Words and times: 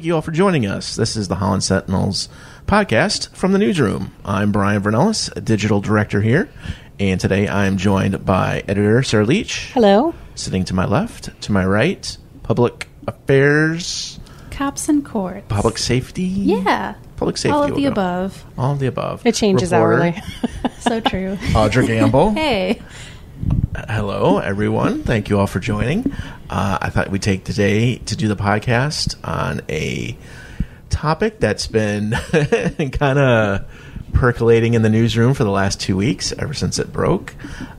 Thank 0.00 0.06
you 0.06 0.14
all 0.14 0.22
for 0.22 0.30
joining 0.30 0.64
us. 0.64 0.96
This 0.96 1.14
is 1.14 1.28
the 1.28 1.34
Holland 1.34 1.62
Sentinels 1.62 2.30
podcast 2.66 3.28
from 3.36 3.52
the 3.52 3.58
newsroom. 3.58 4.14
I'm 4.24 4.50
Brian 4.50 4.80
Vernellis, 4.82 5.30
a 5.36 5.42
digital 5.42 5.82
director 5.82 6.22
here, 6.22 6.48
and 6.98 7.20
today 7.20 7.48
I 7.48 7.66
am 7.66 7.76
joined 7.76 8.24
by 8.24 8.64
editor 8.66 9.02
Sarah 9.02 9.26
Leach. 9.26 9.72
Hello. 9.74 10.14
Sitting 10.34 10.64
to 10.64 10.74
my 10.74 10.86
left, 10.86 11.38
to 11.42 11.52
my 11.52 11.66
right, 11.66 12.16
public 12.42 12.88
affairs, 13.06 14.18
Cops 14.50 14.88
and 14.88 15.04
courts. 15.04 15.44
public 15.50 15.76
safety. 15.76 16.22
Yeah. 16.22 16.94
Public 17.16 17.36
safety. 17.36 17.52
All 17.54 17.64
of 17.64 17.74
the 17.74 17.82
go. 17.82 17.88
above. 17.88 18.42
All 18.56 18.72
of 18.72 18.78
the 18.78 18.86
above. 18.86 19.26
It 19.26 19.34
changes 19.34 19.70
Reporter, 19.70 20.02
hourly. 20.02 20.22
So 20.80 21.00
true. 21.00 21.36
Audra 21.52 21.86
Gamble. 21.86 22.30
hey. 22.30 22.80
Hello, 23.88 24.38
everyone. 24.38 25.02
Thank 25.02 25.28
you 25.28 25.38
all 25.38 25.46
for 25.46 25.60
joining. 25.60 26.12
Uh, 26.48 26.78
I 26.80 26.90
thought 26.90 27.10
we'd 27.10 27.22
take 27.22 27.44
today 27.44 27.96
to 27.96 28.16
do 28.16 28.28
the 28.28 28.36
podcast 28.36 29.16
on 29.24 29.62
a 29.68 30.16
topic 30.90 31.40
that's 31.40 31.66
been 31.66 32.10
kind 32.92 33.18
of 33.18 33.66
percolating 34.12 34.74
in 34.74 34.82
the 34.82 34.88
newsroom 34.88 35.34
for 35.34 35.44
the 35.44 35.50
last 35.50 35.80
two 35.80 35.96
weeks, 35.96 36.32
ever 36.32 36.54
since 36.54 36.78
it 36.78 36.92
broke. 36.92 37.34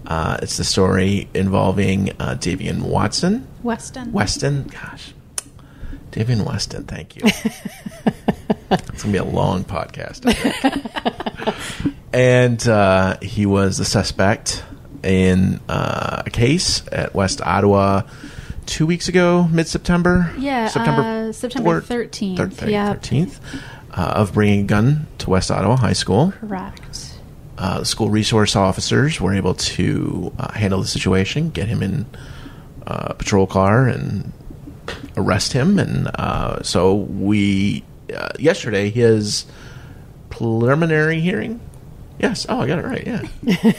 Uh, 0.08 0.38
it's 0.42 0.58
the 0.58 0.64
story 0.64 1.28
involving 1.34 2.12
uh, 2.20 2.36
Davian 2.40 2.84
Watson. 2.84 3.48
Weston. 3.64 4.12
Weston, 4.12 4.64
gosh. 4.64 5.14
Davian 6.12 6.46
Weston, 6.46 6.86
thank 6.86 7.16
you. 7.16 7.22
it's 7.26 9.04
going 9.04 9.12
to 9.12 9.12
be 9.12 9.18
a 9.18 9.24
long 9.24 9.64
podcast. 9.64 10.26
And 12.14 12.68
uh, 12.68 13.18
he 13.22 13.46
was 13.46 13.78
the 13.78 13.86
suspect 13.86 14.64
in 15.04 15.60
uh, 15.68 16.24
a 16.26 16.30
case 16.30 16.84
at 16.92 17.14
West 17.14 17.42
Ottawa 17.42 18.04
two 18.66 18.86
weeks 18.86 19.08
ago, 19.08 19.48
mid 19.52 19.68
September. 19.68 20.34
Yeah, 20.38 20.66
uh, 20.66 21.32
September 21.32 21.82
13th, 21.82 22.70
yep. 22.70 23.02
13th, 23.02 23.40
uh, 23.92 24.14
of 24.16 24.34
bringing 24.34 24.62
a 24.62 24.68
gun 24.68 25.08
to 25.20 25.30
West 25.30 25.52
Ottawa 25.52 25.76
High 25.76 25.94
School. 25.94 26.34
Correct. 26.40 27.20
Uh, 27.58 27.80
the 27.80 27.86
school 27.86 28.10
resource 28.10 28.56
officers 28.56 29.22
were 29.22 29.34
able 29.34 29.54
to 29.54 30.34
uh, 30.40 30.52
handle 30.54 30.82
the 30.82 30.88
situation, 30.88 31.50
get 31.52 31.68
him 31.68 31.84
in 31.84 32.06
uh, 32.88 33.08
a 33.10 33.14
patrol 33.14 33.46
car, 33.46 33.88
and 33.88 34.32
arrest 35.16 35.54
him. 35.54 35.78
And 35.78 36.08
uh, 36.16 36.64
so 36.64 36.96
we 36.96 37.84
uh, 38.16 38.30
yesterday 38.40 38.90
his 38.90 39.46
preliminary 40.30 41.20
hearing. 41.20 41.60
Yes. 42.22 42.46
Oh, 42.50 42.62
I 42.62 42.68
got 42.68 42.80
it 42.80 42.86
right. 42.86 43.06
Yeah. 43.06 43.22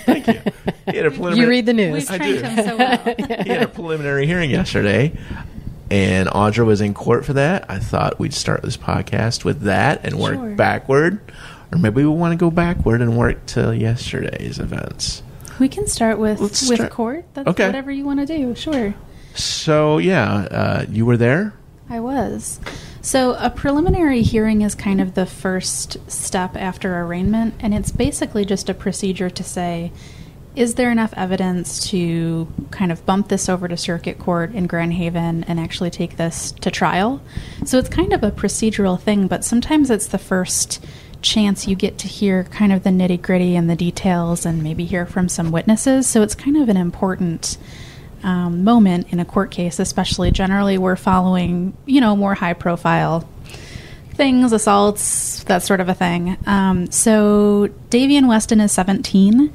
Thank 0.05 0.27
you. 0.27 0.41
He 0.91 0.97
had 0.97 1.07
a 1.07 1.11
preliminary. 1.13 1.39
You 1.41 1.49
read 1.49 1.67
the 1.67 1.73
We've 1.75 1.91
news. 1.93 2.11
I 2.11 2.19
trained 2.19 2.39
do. 2.39 2.45
him 2.45 2.65
so 2.67 2.77
well. 2.77 3.15
he 3.45 3.49
had 3.51 3.63
a 3.63 3.69
preliminary 3.69 4.27
hearing 4.27 4.51
yesterday, 4.51 5.17
and 5.91 6.29
Audra 6.29 6.65
was 6.67 6.81
in 6.81 6.95
court 6.95 7.25
for 7.25 7.35
that. 7.35 7.67
I 7.71 7.79
thought 7.79 8.19
we'd 8.19 8.35
start 8.35 8.63
this 8.63 8.77
podcast 8.77 9.45
with 9.45 9.61
that 9.63 10.05
and 10.05 10.19
work 10.19 10.35
Sure. 10.35 10.51
backward, 10.55 11.21
or 11.73 11.79
maybe 11.79 12.03
we 12.05 12.09
want 12.11 12.33
to 12.33 12.37
go 12.37 12.51
backward 12.51 13.01
and 13.01 13.17
work 13.17 13.45
to 13.47 13.77
yesterday's 13.77 14.59
events. 14.59 15.23
We 15.59 15.69
can 15.69 15.87
start 15.87 16.19
with 16.19 16.41
Let's 16.41 16.69
with 16.69 16.79
start- 16.79 16.93
court. 16.93 17.25
That's 17.35 17.49
Okay. 17.49 17.67
whatever 17.67 17.91
you 17.91 18.05
want 18.05 18.21
to 18.21 18.27
do. 18.27 18.55
Sure. 18.55 18.95
So 19.35 19.99
yeah, 19.99 20.33
uh, 20.33 20.87
you 20.91 21.07
were 21.07 21.17
there. 21.17 21.55
I 21.89 22.01
was. 22.01 22.59
So, 23.05 23.35
a 23.35 23.51
preliminary 23.51 24.23
hearing 24.23 24.63
is 24.63 24.77
kind 24.77 25.01
of 25.01 25.15
the 25.15 25.27
first 25.27 25.99
step 26.09 26.57
after 26.57 27.01
arraignment, 27.01 27.55
and 27.59 27.75
it's 27.75 27.91
basically 27.91 28.45
just 28.45 28.69
a 28.69 28.75
procedure 28.75 29.29
to 29.29 29.43
say, 29.43 29.91
is 30.55 30.77
there 30.77 30.93
enough 30.93 31.13
evidence 31.17 31.89
to 31.89 32.47
kind 32.71 32.93
of 32.93 33.05
bump 33.05 33.27
this 33.27 33.49
over 33.49 33.67
to 33.67 33.77
circuit 33.77 34.21
court 34.21 34.55
in 34.55 34.69
Grand 34.69 34.93
Haven 34.93 35.43
and 35.45 35.59
actually 35.59 35.91
take 35.91 36.17
this 36.17 36.53
to 36.53 36.71
trial? 36.71 37.21
So, 37.65 37.77
it's 37.77 37.89
kind 37.89 38.13
of 38.13 38.23
a 38.23 38.31
procedural 38.31 39.01
thing, 39.01 39.27
but 39.27 39.45
sometimes 39.45 39.91
it's 39.91 40.07
the 40.07 40.17
first 40.17 40.85
chance 41.23 41.67
you 41.67 41.75
get 41.75 41.99
to 41.99 42.07
hear 42.07 42.45
kind 42.45 42.73
of 42.73 42.85
the 42.85 42.91
nitty 42.91 43.21
gritty 43.21 43.57
and 43.57 43.69
the 43.69 43.75
details 43.75 44.47
and 44.47 44.63
maybe 44.63 44.85
hear 44.85 45.07
from 45.07 45.29
some 45.29 45.51
witnesses. 45.51 46.07
So, 46.07 46.23
it's 46.23 46.37
kind 46.37 46.57
of 46.57 46.69
an 46.69 46.77
important 46.77 47.59
um, 48.23 48.65
moment 48.65 49.13
in 49.13 49.21
a 49.21 49.25
court 49.25 49.51
case, 49.51 49.79
especially 49.79 50.31
generally 50.31 50.79
we're 50.79 50.97
following, 50.97 51.77
you 51.87 52.01
know, 52.01 52.17
more 52.17 52.35
high 52.35 52.55
profile 52.55 53.29
things, 54.15 54.53
assaults, 54.53 55.43
that 55.45 55.63
sort 55.63 55.81
of 55.81 55.89
a 55.89 55.95
thing. 55.95 56.37
Um, 56.47 56.91
so 56.91 57.69
Davian 57.91 58.29
Weston 58.29 58.61
is 58.61 58.73
17 58.73 59.53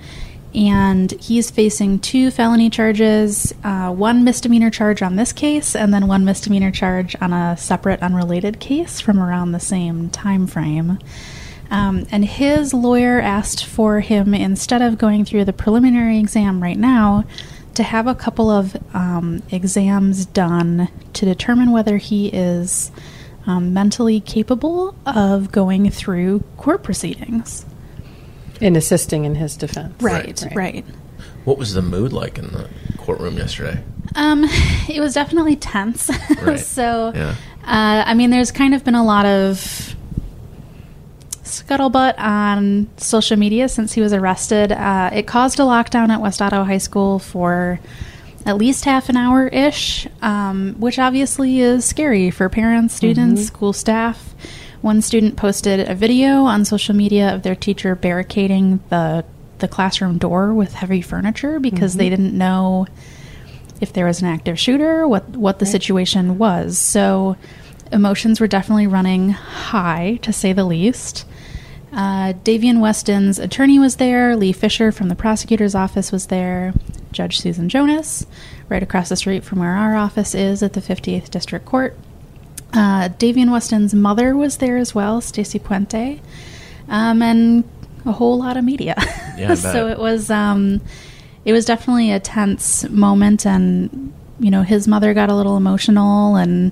and 0.55 1.11
he's 1.11 1.51
facing 1.51 1.99
two 1.99 2.31
felony 2.31 2.69
charges, 2.69 3.53
uh, 3.63 3.91
one 3.91 4.23
misdemeanor 4.23 4.71
charge 4.71 5.01
on 5.01 5.15
this 5.15 5.31
case, 5.31 5.75
and 5.75 5.93
then 5.93 6.07
one 6.07 6.25
misdemeanor 6.25 6.71
charge 6.71 7.15
on 7.21 7.33
a 7.33 7.55
separate, 7.57 8.01
unrelated 8.01 8.59
case 8.59 8.99
from 8.99 9.19
around 9.19 9.51
the 9.51 9.59
same 9.59 10.09
time 10.09 10.47
frame. 10.47 10.97
Um, 11.69 12.07
and 12.11 12.23
his 12.23 12.73
lawyer 12.73 13.19
asked 13.19 13.65
for 13.65 13.99
him, 13.99 14.33
instead 14.33 14.81
of 14.81 14.97
going 14.97 15.25
through 15.25 15.45
the 15.45 15.53
preliminary 15.53 16.17
exam 16.17 16.63
right 16.63 16.77
now, 16.77 17.25
to 17.77 17.83
have 17.83 18.05
a 18.07 18.13
couple 18.15 18.49
of 18.49 18.75
um, 18.95 19.41
exams 19.51 20.25
done 20.25 20.89
to 21.13 21.25
determine 21.25 21.71
whether 21.71 21.97
he 21.97 22.27
is 22.27 22.91
um, 23.45 23.73
mentally 23.73 24.19
capable 24.19 24.93
of 25.05 25.51
going 25.51 25.89
through 25.89 26.41
court 26.57 26.83
proceedings. 26.83 27.65
In 28.59 28.75
assisting 28.75 29.23
in 29.25 29.35
his 29.35 29.55
defense. 29.55 29.93
Right, 30.01 30.41
Right. 30.43 30.55
right. 30.55 30.85
What 31.45 31.57
was 31.57 31.73
the 31.73 31.81
mood 31.81 32.11
like 32.11 32.37
in 32.37 32.47
the 32.47 32.67
courtroom 32.97 33.37
yesterday? 33.37 33.81
Um, 34.15 34.43
it 34.89 34.99
was 34.99 35.13
definitely 35.13 35.55
tense. 35.55 36.09
Right. 36.41 36.59
so, 36.59 37.11
Yeah. 37.15 37.35
uh, 37.63 38.03
I 38.05 38.13
mean, 38.15 38.29
there's 38.31 38.51
kind 38.51 38.73
of 38.73 38.83
been 38.83 38.95
a 38.95 39.03
lot 39.05 39.25
of 39.25 39.95
scuttlebutt 41.47 42.17
on 42.19 42.89
social 42.97 43.37
media 43.37 43.69
since 43.69 43.93
he 43.93 44.01
was 44.01 44.13
arrested. 44.13 44.71
Uh, 44.71 45.09
it 45.13 45.27
caused 45.27 45.59
a 45.59 45.63
lockdown 45.63 46.09
at 46.09 46.21
West 46.21 46.41
Ottawa 46.41 46.63
High 46.63 46.77
School 46.77 47.19
for 47.19 47.79
at 48.45 48.57
least 48.57 48.85
half 48.85 49.09
an 49.09 49.17
hour 49.17 49.47
ish, 49.47 50.07
um, 50.21 50.75
which 50.79 50.99
obviously 50.99 51.59
is 51.59 51.83
scary 51.83 52.31
for 52.31 52.47
parents, 52.49 52.95
students, 52.95 53.45
school 53.45 53.73
staff. 53.73 54.33
One 54.81 55.01
student 55.01 55.35
posted 55.35 55.89
a 55.89 55.95
video 55.95 56.43
on 56.43 56.63
social 56.63 56.95
media 56.95 57.33
of 57.33 57.43
their 57.43 57.55
teacher 57.55 57.95
barricading 57.95 58.79
the 58.89 59.25
the 59.59 59.67
classroom 59.67 60.19
door 60.19 60.53
with 60.53 60.73
heavy 60.73 61.01
furniture 61.01 61.59
because 61.59 61.95
they 61.95 62.09
didn't 62.09 62.37
know 62.37 62.85
if 63.81 63.91
there 63.91 64.05
was 64.05 64.21
an 64.21 64.27
active 64.27 64.59
shooter, 64.59 65.07
what 65.07 65.27
what 65.29 65.59
the 65.59 65.65
situation 65.65 66.37
was. 66.37 66.77
So 66.77 67.35
emotions 67.91 68.39
were 68.39 68.47
definitely 68.47 68.87
running 68.87 69.29
high, 69.29 70.19
to 70.21 70.33
say 70.33 70.53
the 70.53 70.65
least. 70.65 71.25
Uh, 71.91 72.33
Davian 72.43 72.79
Weston's 72.79 73.39
attorney 73.39 73.79
was 73.79 73.95
there. 73.95 74.35
Lee 74.35 74.51
Fisher 74.51 74.91
from 74.91 75.09
the 75.09 75.15
prosecutor's 75.15 75.75
office 75.75 76.11
was 76.11 76.27
there. 76.27 76.73
Judge 77.11 77.39
Susan 77.39 77.69
Jonas, 77.69 78.25
right 78.69 78.83
across 78.83 79.09
the 79.09 79.15
street 79.15 79.43
from 79.43 79.59
where 79.59 79.71
our 79.71 79.95
office 79.95 80.35
is 80.35 80.61
at 80.61 80.73
the 80.73 80.81
58th 80.81 81.29
District 81.29 81.65
Court. 81.65 81.97
Uh, 82.73 83.09
Davian 83.09 83.51
Weston's 83.51 83.93
mother 83.93 84.35
was 84.35 84.57
there 84.57 84.77
as 84.77 84.93
well, 84.93 85.21
Stacy 85.21 85.57
Puente, 85.57 86.19
um, 86.89 87.21
and 87.21 87.63
a 88.05 88.11
whole 88.11 88.37
lot 88.37 88.57
of 88.57 88.63
media. 88.63 88.95
Yeah, 89.37 89.53
so 89.53 89.87
it 89.87 89.99
was 89.99 90.31
um, 90.31 90.81
it 91.45 91.53
was 91.53 91.63
definitely 91.63 92.11
a 92.11 92.19
tense 92.19 92.89
moment, 92.89 93.45
and 93.45 94.11
you 94.39 94.49
know 94.49 94.63
his 94.63 94.87
mother 94.87 95.13
got 95.13 95.29
a 95.29 95.35
little 95.35 95.57
emotional, 95.57 96.35
and 96.35 96.71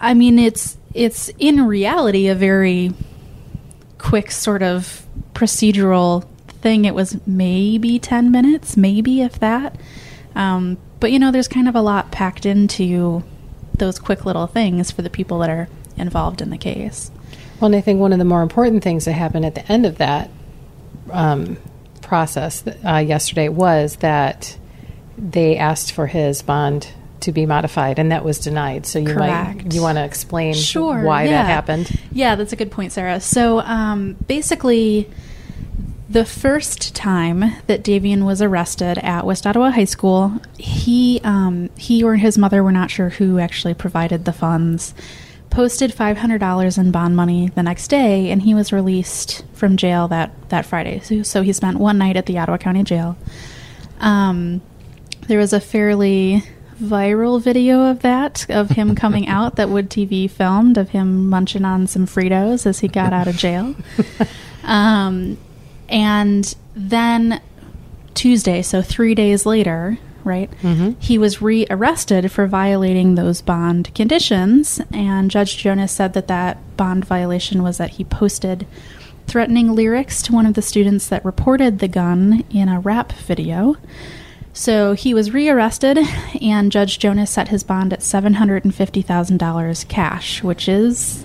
I 0.00 0.14
mean 0.14 0.38
it's 0.38 0.76
it's 0.94 1.30
in 1.38 1.66
reality 1.66 2.28
a 2.28 2.34
very 2.34 2.92
quick 3.98 4.30
sort 4.30 4.62
of 4.62 5.06
procedural 5.34 6.26
thing. 6.46 6.84
It 6.84 6.94
was 6.94 7.18
maybe 7.26 7.98
ten 7.98 8.30
minutes, 8.30 8.76
maybe 8.76 9.22
if 9.22 9.38
that. 9.40 9.76
Um, 10.34 10.78
but 11.00 11.12
you 11.12 11.18
know, 11.18 11.30
there's 11.30 11.48
kind 11.48 11.68
of 11.68 11.74
a 11.74 11.80
lot 11.80 12.10
packed 12.10 12.46
into 12.46 13.22
those 13.76 13.98
quick 13.98 14.24
little 14.24 14.46
things 14.46 14.90
for 14.90 15.02
the 15.02 15.10
people 15.10 15.38
that 15.40 15.50
are 15.50 15.68
involved 15.96 16.40
in 16.40 16.50
the 16.50 16.58
case. 16.58 17.10
Well, 17.60 17.66
and 17.66 17.76
I 17.76 17.80
think 17.80 18.00
one 18.00 18.12
of 18.12 18.18
the 18.18 18.24
more 18.24 18.42
important 18.42 18.82
things 18.82 19.04
that 19.04 19.12
happened 19.12 19.44
at 19.44 19.54
the 19.54 19.70
end 19.70 19.86
of 19.86 19.98
that 19.98 20.30
um, 21.10 21.56
process 22.02 22.64
uh, 22.84 22.96
yesterday 22.96 23.48
was 23.48 23.96
that 23.96 24.56
they 25.16 25.56
asked 25.56 25.92
for 25.92 26.06
his 26.06 26.42
bond 26.42 26.88
to 27.20 27.32
be 27.32 27.46
modified, 27.46 27.98
and 27.98 28.12
that 28.12 28.24
was 28.24 28.38
denied. 28.38 28.86
So 28.86 28.98
you 28.98 29.06
Correct. 29.14 29.64
might 29.64 29.74
you 29.74 29.82
want 29.82 29.98
to 29.98 30.04
explain 30.04 30.54
Sure, 30.54 31.02
why 31.02 31.24
yeah. 31.24 31.30
that 31.30 31.46
happened. 31.46 32.00
Yeah, 32.12 32.34
that's 32.34 32.52
a 32.52 32.56
good 32.56 32.70
point, 32.70 32.92
Sarah. 32.92 33.20
So 33.20 33.60
um, 33.60 34.14
basically, 34.26 35.10
the 36.08 36.24
first 36.24 36.94
time 36.94 37.40
that 37.66 37.82
Davian 37.82 38.24
was 38.24 38.40
arrested 38.40 38.98
at 38.98 39.26
West 39.26 39.46
Ottawa 39.46 39.70
High 39.70 39.84
School, 39.84 40.40
he 40.58 41.20
um, 41.24 41.70
he 41.76 42.02
or 42.02 42.16
his 42.16 42.38
mother 42.38 42.62
were 42.62 42.72
not 42.72 42.90
sure 42.90 43.10
who 43.10 43.38
actually 43.38 43.74
provided 43.74 44.24
the 44.24 44.32
funds. 44.32 44.94
Posted 45.50 45.94
five 45.94 46.18
hundred 46.18 46.38
dollars 46.38 46.76
in 46.76 46.90
bond 46.90 47.16
money 47.16 47.48
the 47.48 47.62
next 47.62 47.88
day, 47.88 48.30
and 48.30 48.42
he 48.42 48.54
was 48.54 48.70
released 48.70 49.44
from 49.54 49.78
jail 49.78 50.06
that 50.08 50.30
that 50.50 50.66
Friday. 50.66 51.00
So, 51.00 51.22
so 51.22 51.42
he 51.42 51.54
spent 51.54 51.78
one 51.78 51.96
night 51.96 52.16
at 52.16 52.26
the 52.26 52.38
Ottawa 52.38 52.58
County 52.58 52.82
Jail. 52.82 53.16
Um, 53.98 54.60
there 55.26 55.38
was 55.38 55.54
a 55.54 55.60
fairly 55.60 56.44
viral 56.80 57.40
video 57.40 57.90
of 57.90 58.00
that, 58.00 58.46
of 58.48 58.70
him 58.70 58.94
coming 58.94 59.28
out 59.28 59.56
that 59.56 59.68
WOOD 59.68 59.88
TV 59.88 60.30
filmed, 60.30 60.78
of 60.78 60.90
him 60.90 61.28
munching 61.28 61.64
on 61.64 61.86
some 61.86 62.06
Fritos 62.06 62.66
as 62.66 62.80
he 62.80 62.88
got 62.88 63.12
out 63.12 63.28
of 63.28 63.36
jail. 63.36 63.74
Um, 64.64 65.38
and 65.88 66.54
then 66.76 67.40
Tuesday, 68.12 68.60
so 68.60 68.82
three 68.82 69.14
days 69.14 69.46
later, 69.46 69.98
right, 70.24 70.52
he 70.98 71.16
was 71.16 71.40
rearrested 71.40 72.30
for 72.30 72.46
violating 72.46 73.14
those 73.14 73.40
bond 73.40 73.94
conditions. 73.94 74.80
And 74.92 75.30
Judge 75.30 75.56
Jonas 75.56 75.90
said 75.92 76.12
that 76.12 76.28
that 76.28 76.58
bond 76.76 77.06
violation 77.06 77.62
was 77.62 77.78
that 77.78 77.92
he 77.92 78.04
posted 78.04 78.66
threatening 79.26 79.74
lyrics 79.74 80.20
to 80.22 80.32
one 80.32 80.44
of 80.44 80.52
the 80.54 80.62
students 80.62 81.08
that 81.08 81.24
reported 81.24 81.78
the 81.78 81.88
gun 81.88 82.44
in 82.50 82.68
a 82.68 82.80
rap 82.80 83.12
video. 83.12 83.76
So 84.58 84.94
he 84.94 85.14
was 85.14 85.32
rearrested, 85.32 85.98
and 86.42 86.72
Judge 86.72 86.98
Jonas 86.98 87.30
set 87.30 87.46
his 87.46 87.62
bond 87.62 87.92
at 87.92 88.00
$750,000 88.00 89.88
cash, 89.88 90.42
which 90.42 90.68
is 90.68 91.24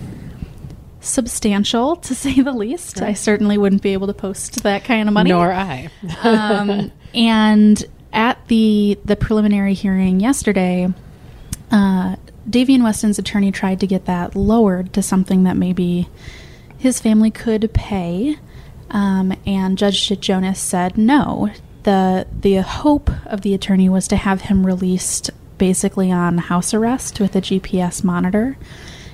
substantial 1.01 1.95
to 1.95 2.13
say 2.23 2.41
the 2.41 2.51
least. 2.51 3.01
I 3.01 3.13
certainly 3.13 3.57
wouldn't 3.57 3.81
be 3.81 3.93
able 3.93 4.05
to 4.05 4.13
post 4.13 4.61
that 4.61 4.83
kind 4.83 5.09
of 5.09 5.15
money. 5.15 5.31
Nor 5.31 5.51
I. 5.51 5.89
um, 6.21 6.91
and 7.15 7.83
at 8.13 8.47
the 8.49 8.99
the 9.03 9.15
preliminary 9.15 9.73
hearing 9.73 10.19
yesterday, 10.19 10.93
uh, 11.71 12.17
Davian 12.47 12.83
Weston's 12.83 13.17
attorney 13.17 13.51
tried 13.51 13.79
to 13.79 13.87
get 13.87 14.05
that 14.05 14.35
lowered 14.35 14.93
to 14.93 15.01
something 15.01 15.41
that 15.45 15.57
maybe 15.57 16.07
his 16.77 17.01
family 17.01 17.31
could 17.31 17.73
pay, 17.73 18.37
um, 18.91 19.35
and 19.47 19.75
Judge 19.75 20.07
Jonas 20.19 20.59
said 20.59 20.99
no. 20.99 21.49
The 21.83 22.27
The 22.41 22.61
hope 22.61 23.09
of 23.25 23.41
the 23.41 23.53
attorney 23.53 23.89
was 23.89 24.07
to 24.09 24.15
have 24.15 24.41
him 24.41 24.65
released 24.65 25.29
basically 25.57 26.11
on 26.11 26.37
house 26.39 26.73
arrest 26.73 27.19
with 27.19 27.35
a 27.35 27.41
GPS 27.41 28.03
monitor. 28.03 28.57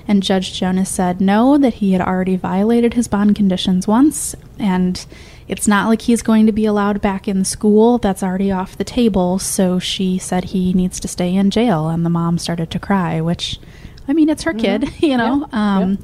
And 0.08 0.22
Judge 0.22 0.52
Jonas 0.58 0.88
said 0.88 1.20
no, 1.20 1.56
that 1.58 1.74
he 1.74 1.92
had 1.92 2.00
already 2.00 2.34
violated 2.36 2.94
his 2.94 3.06
bond 3.06 3.36
conditions 3.36 3.86
once, 3.86 4.34
and 4.58 5.04
it's 5.46 5.68
not 5.68 5.88
like 5.88 6.02
he's 6.02 6.22
going 6.22 6.46
to 6.46 6.52
be 6.52 6.64
allowed 6.66 7.00
back 7.00 7.28
in 7.28 7.44
school. 7.44 7.98
That's 7.98 8.22
already 8.22 8.50
off 8.50 8.76
the 8.76 8.82
table. 8.84 9.38
So 9.38 9.78
she 9.78 10.18
said 10.18 10.44
he 10.46 10.72
needs 10.72 10.98
to 11.00 11.08
stay 11.08 11.34
in 11.34 11.50
jail, 11.50 11.88
and 11.88 12.04
the 12.04 12.10
mom 12.10 12.38
started 12.38 12.70
to 12.72 12.78
cry, 12.80 13.20
which, 13.20 13.60
I 14.08 14.12
mean, 14.12 14.28
it's 14.28 14.42
her 14.44 14.54
kid, 14.54 14.88
you 15.00 15.16
know. 15.16 15.46
Yeah. 15.52 15.76
Um, 15.78 15.98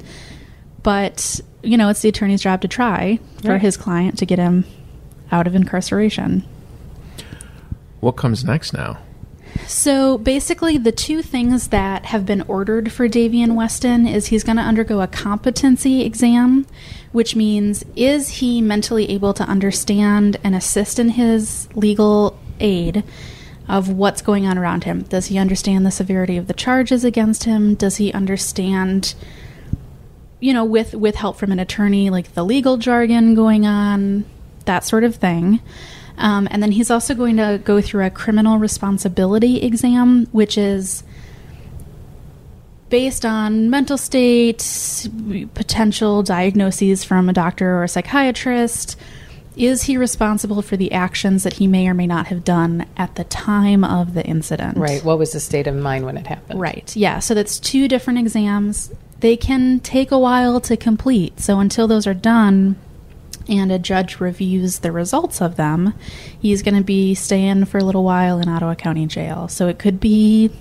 But, 0.83 1.41
you 1.63 1.75
know, 1.75 1.89
it's 1.89 2.01
the 2.01 2.09
attorney's 2.09 2.41
job 2.41 2.61
to 2.61 2.67
try 2.69 3.19
for 3.41 3.57
his 3.57 3.75
client 3.75 4.17
to 4.19 4.25
get 4.25 4.39
him 4.39 4.63
out 5.31 5.47
of 5.47 5.55
incarceration. 5.55 6.45
What 7.99 8.13
comes 8.13 8.43
next 8.43 8.73
now? 8.73 8.99
So 9.65 10.17
basically, 10.17 10.77
the 10.77 10.91
two 10.91 11.21
things 11.21 11.69
that 11.69 12.05
have 12.05 12.25
been 12.25 12.43
ordered 12.43 12.91
for 12.91 13.07
Davian 13.07 13.55
Weston 13.55 14.07
is 14.07 14.27
he's 14.27 14.43
going 14.43 14.57
to 14.57 14.63
undergo 14.63 15.01
a 15.01 15.07
competency 15.07 16.03
exam, 16.03 16.67
which 17.11 17.35
means 17.35 17.83
is 17.95 18.29
he 18.29 18.61
mentally 18.61 19.09
able 19.09 19.33
to 19.33 19.43
understand 19.43 20.37
and 20.43 20.55
assist 20.55 20.99
in 20.99 21.09
his 21.09 21.67
legal 21.75 22.37
aid 22.59 23.03
of 23.67 23.89
what's 23.89 24.21
going 24.21 24.45
on 24.45 24.57
around 24.57 24.83
him? 24.83 25.03
Does 25.03 25.27
he 25.27 25.37
understand 25.37 25.85
the 25.85 25.91
severity 25.91 26.37
of 26.37 26.47
the 26.47 26.53
charges 26.53 27.03
against 27.03 27.43
him? 27.43 27.75
Does 27.75 27.97
he 27.97 28.13
understand, 28.13 29.15
you 30.39 30.53
know, 30.53 30.63
with 30.63 30.93
with 30.93 31.15
help 31.15 31.37
from 31.37 31.51
an 31.51 31.59
attorney, 31.59 32.09
like 32.09 32.33
the 32.33 32.45
legal 32.45 32.77
jargon 32.77 33.33
going 33.33 33.65
on, 33.65 34.25
that 34.65 34.85
sort 34.85 35.03
of 35.03 35.15
thing? 35.15 35.61
Um, 36.17 36.47
and 36.49 36.63
then 36.63 36.71
he's 36.71 36.89
also 36.89 37.13
going 37.13 37.37
to 37.37 37.61
go 37.63 37.81
through 37.81 38.05
a 38.05 38.09
criminal 38.09 38.57
responsibility 38.57 39.61
exam, 39.61 40.25
which 40.31 40.57
is 40.57 41.03
based 42.89 43.25
on 43.25 43.69
mental 43.69 43.97
state, 43.97 45.07
potential 45.53 46.23
diagnoses 46.23 47.03
from 47.03 47.29
a 47.29 47.33
doctor 47.33 47.77
or 47.77 47.83
a 47.83 47.87
psychiatrist. 47.87 48.95
Is 49.55 49.83
he 49.83 49.97
responsible 49.97 50.61
for 50.61 50.77
the 50.77 50.91
actions 50.91 51.43
that 51.43 51.53
he 51.53 51.65
may 51.65 51.87
or 51.87 51.93
may 51.95 52.05
not 52.05 52.27
have 52.27 52.43
done 52.43 52.85
at 52.95 53.15
the 53.15 53.23
time 53.23 53.83
of 53.83 54.13
the 54.13 54.23
incident? 54.23 54.77
Right. 54.77 55.03
What 55.03 55.17
was 55.17 55.31
the 55.31 55.39
state 55.39 55.65
of 55.65 55.75
mind 55.75 56.05
when 56.05 56.17
it 56.17 56.27
happened? 56.27 56.59
Right. 56.59 56.95
Yeah. 56.95 57.19
So 57.19 57.33
that's 57.33 57.59
two 57.59 57.87
different 57.87 58.19
exams. 58.19 58.91
They 59.19 59.35
can 59.35 59.79
take 59.79 60.11
a 60.11 60.19
while 60.19 60.61
to 60.61 60.77
complete. 60.77 61.39
So 61.39 61.59
until 61.59 61.87
those 61.87 62.05
are 62.05 62.13
done 62.13 62.75
and 63.49 63.71
a 63.71 63.79
judge 63.79 64.19
reviews 64.19 64.79
the 64.79 64.91
results 64.91 65.41
of 65.41 65.55
them, 65.55 65.93
he's 66.39 66.61
going 66.61 66.75
to 66.75 66.83
be 66.83 67.15
staying 67.15 67.65
for 67.65 67.77
a 67.77 67.83
little 67.83 68.03
while 68.03 68.39
in 68.39 68.47
Ottawa 68.49 68.75
County 68.75 69.05
Jail. 69.05 69.47
So 69.47 69.67
it 69.67 69.79
could 69.79 69.99
be 69.99 70.51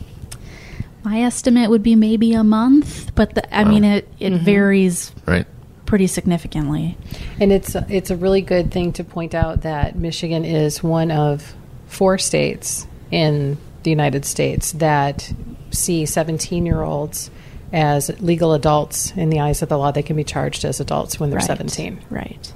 my 1.05 1.21
estimate 1.23 1.71
would 1.71 1.83
be 1.85 1.95
maybe 1.95 2.33
a 2.33 2.43
month, 2.43 3.15
but 3.15 3.35
the, 3.35 3.57
I 3.57 3.63
Wow. 3.63 3.71
mean 3.71 3.85
it 3.85 4.09
it 4.19 4.33
mm-hmm. 4.33 4.45
varies 4.45 5.13
Right. 5.25 5.47
pretty 5.85 6.07
significantly. 6.09 6.97
And 7.39 7.53
it's 7.53 7.77
it's 7.89 8.11
a 8.11 8.17
really 8.17 8.41
good 8.41 8.73
thing 8.73 8.93
to 8.95 9.05
point 9.05 9.35
out 9.35 9.63
that 9.63 9.97
Michigan 9.97 10.45
is 10.45 10.83
one 10.83 11.11
of 11.13 11.55
four 11.87 12.19
states 12.19 12.87
in 13.13 13.57
the 13.85 13.91
United 13.91 14.25
States 14.25 14.73
that 14.73 15.33
see 15.71 16.07
17 16.07 16.67
year 16.67 16.83
olds 16.83 17.31
as 17.73 18.11
legal 18.21 18.53
adults 18.53 19.13
in 19.17 19.31
the 19.31 19.39
eyes 19.41 19.63
of 19.63 19.69
the 19.69 19.79
law. 19.79 19.93
They 19.93 20.03
can 20.03 20.17
be 20.17 20.25
charged 20.25 20.65
as 20.65 20.81
adults 20.81 21.21
when 21.21 21.31
they're 21.31 21.39
Right. 21.39 21.47
17. 21.47 22.01
Right. 22.11 22.53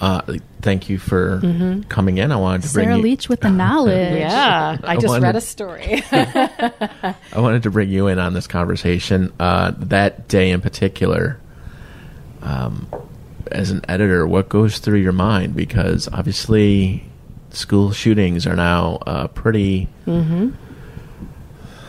Uh, 0.00 0.22
thank 0.62 0.88
you 0.88 0.96
for 0.98 1.40
coming 1.88 2.18
in. 2.18 2.30
I 2.30 2.36
wanted 2.36 2.62
to 2.68 2.72
bring 2.72 2.86
Sarah 2.86 2.96
you, 2.98 3.02
Leach 3.02 3.28
with 3.28 3.40
the 3.40 3.50
knowledge. 3.62 4.18
Yeah, 4.20 4.78
I 4.84 4.92
I 4.92 4.94
just 4.96 5.08
wanted- 5.08 5.22
read 5.24 5.36
a 5.36 5.40
story. 5.40 6.02
I 6.12 7.14
wanted 7.36 7.64
to 7.64 7.70
bring 7.70 7.88
you 7.88 8.06
in 8.06 8.18
on 8.18 8.32
this 8.32 8.46
conversation. 8.46 9.32
Uh, 9.40 9.72
that 9.78 10.28
day 10.28 10.50
in 10.50 10.60
particular, 10.60 11.40
um, 12.42 12.86
as 13.50 13.70
an 13.70 13.80
editor, 13.88 14.26
what 14.26 14.48
goes 14.48 14.78
through 14.78 14.98
your 15.00 15.12
mind? 15.12 15.56
Because 15.56 16.08
obviously, 16.12 17.02
school 17.50 17.90
shootings 17.92 18.46
are 18.46 18.54
now 18.56 18.98
uh, 19.06 19.26
pretty. 19.28 19.88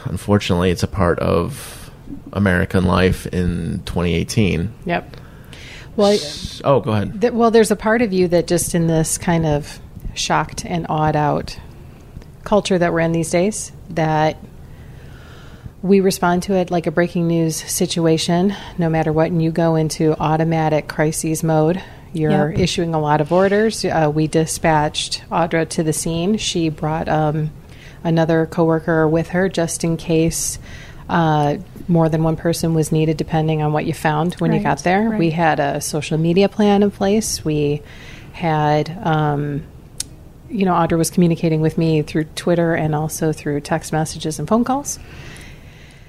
Unfortunately, 0.05 0.71
it's 0.71 0.83
a 0.83 0.87
part 0.87 1.19
of 1.19 1.91
American 2.33 2.85
life 2.85 3.27
in 3.27 3.81
2018. 3.85 4.73
yep. 4.85 5.15
Well, 5.99 6.17
Oh, 6.63 6.79
go 6.79 6.91
ahead. 6.93 7.21
Th- 7.21 7.33
well, 7.33 7.51
there's 7.51 7.71
a 7.71 7.75
part 7.75 8.01
of 8.01 8.13
you 8.13 8.27
that 8.29 8.47
just 8.47 8.73
in 8.73 8.87
this 8.87 9.17
kind 9.17 9.45
of 9.45 9.79
shocked 10.15 10.65
and 10.65 10.85
awed 10.89 11.15
out 11.15 11.59
culture 12.43 12.77
that 12.77 12.91
we're 12.93 13.01
in 13.01 13.11
these 13.11 13.29
days, 13.29 13.71
that 13.91 14.37
we 15.81 15.99
respond 15.99 16.43
to 16.43 16.53
it 16.55 16.71
like 16.71 16.87
a 16.87 16.91
breaking 16.91 17.27
news 17.27 17.55
situation, 17.55 18.53
no 18.77 18.89
matter 18.89 19.11
what, 19.13 19.27
and 19.27 19.41
you 19.41 19.51
go 19.51 19.75
into 19.75 20.13
automatic 20.19 20.87
crises 20.87 21.43
mode. 21.43 21.81
You're 22.11 22.51
Yep. 22.51 22.59
issuing 22.59 22.95
a 22.95 22.99
lot 22.99 23.21
of 23.21 23.31
orders. 23.31 23.85
Uh, 23.85 24.11
we 24.13 24.27
dispatched 24.27 25.23
Audra 25.31 25.67
to 25.69 25.83
the 25.83 25.93
scene. 25.93 26.37
She 26.37 26.69
brought 26.69 27.07
um, 27.07 27.51
another 28.03 28.45
coworker 28.47 29.07
with 29.07 29.29
her 29.29 29.47
just 29.47 29.83
in 29.83 29.95
case 29.95 30.57
uh, 31.07 31.57
more 31.89 32.07
than 32.07 32.23
one 32.23 32.35
person 32.35 32.73
was 32.73 32.91
needed, 32.91 33.17
depending 33.17 33.61
on 33.61 33.73
what 33.73 33.85
you 33.85 33.93
found 33.93 34.35
when 34.35 34.53
you 34.53 34.61
got 34.61 34.79
there. 34.83 35.09
We 35.09 35.31
had 35.31 35.59
a 35.59 35.81
social 35.81 36.17
media 36.17 36.47
plan 36.47 36.83
in 36.83 36.91
place. 36.91 37.43
We 37.43 37.81
had, 38.31 38.89
um, 39.05 39.63
you 40.49 40.65
know, 40.65 40.73
Audra 40.73 40.97
was 40.97 41.09
communicating 41.09 41.61
with 41.61 41.77
me 41.77 42.03
through 42.03 42.25
Twitter 42.35 42.75
and 42.75 42.93
also 42.95 43.33
through 43.33 43.61
text 43.61 43.91
messages 43.91 44.39
and 44.39 44.47
phone 44.47 44.63
calls. 44.63 44.99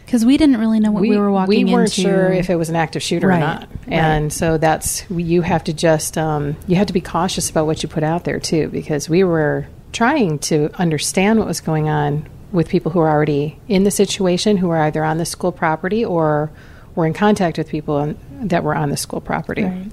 Because 0.04 0.24
we 0.24 0.36
didn't 0.36 0.58
really 0.58 0.80
know 0.80 0.90
what 0.90 1.02
we, 1.02 1.16
were 1.16 1.30
walking 1.30 1.60
into. 1.60 1.66
we 1.66 1.72
weren't 1.72 1.98
into. 1.98 2.10
sure 2.10 2.32
if 2.32 2.50
it 2.50 2.56
was 2.56 2.68
an 2.68 2.76
active 2.76 3.02
shooter 3.02 3.28
Right, 3.28 3.36
or 3.36 3.40
not, 3.40 3.60
right. 3.60 3.92
and 3.92 4.32
so 4.32 4.58
that's 4.58 5.08
you 5.08 5.42
have 5.42 5.62
to 5.64 5.72
just 5.72 6.18
um, 6.18 6.56
you 6.66 6.74
have 6.74 6.88
to 6.88 6.92
be 6.92 7.00
cautious 7.00 7.48
about 7.48 7.66
what 7.66 7.84
you 7.84 7.88
put 7.88 8.02
out 8.02 8.24
there 8.24 8.40
too, 8.40 8.68
because 8.70 9.08
we 9.08 9.22
were 9.22 9.68
trying 9.92 10.40
to 10.40 10.68
understand 10.80 11.38
what 11.38 11.46
was 11.46 11.60
going 11.60 11.88
on 11.88 12.28
with 12.52 12.68
people 12.68 12.92
who 12.92 13.00
are 13.00 13.08
already 13.08 13.58
in 13.68 13.84
the 13.84 13.90
situation, 13.90 14.56
who 14.56 14.70
are 14.70 14.82
either 14.82 15.04
on 15.04 15.18
the 15.18 15.26
school 15.26 15.52
property 15.52 16.04
or 16.04 16.50
were 16.94 17.06
in 17.06 17.12
contact 17.12 17.58
with 17.58 17.68
people 17.68 17.96
on, 17.96 18.18
that 18.48 18.64
were 18.64 18.74
on 18.74 18.90
the 18.90 18.96
school 18.96 19.20
property. 19.20 19.64
Right. 19.64 19.90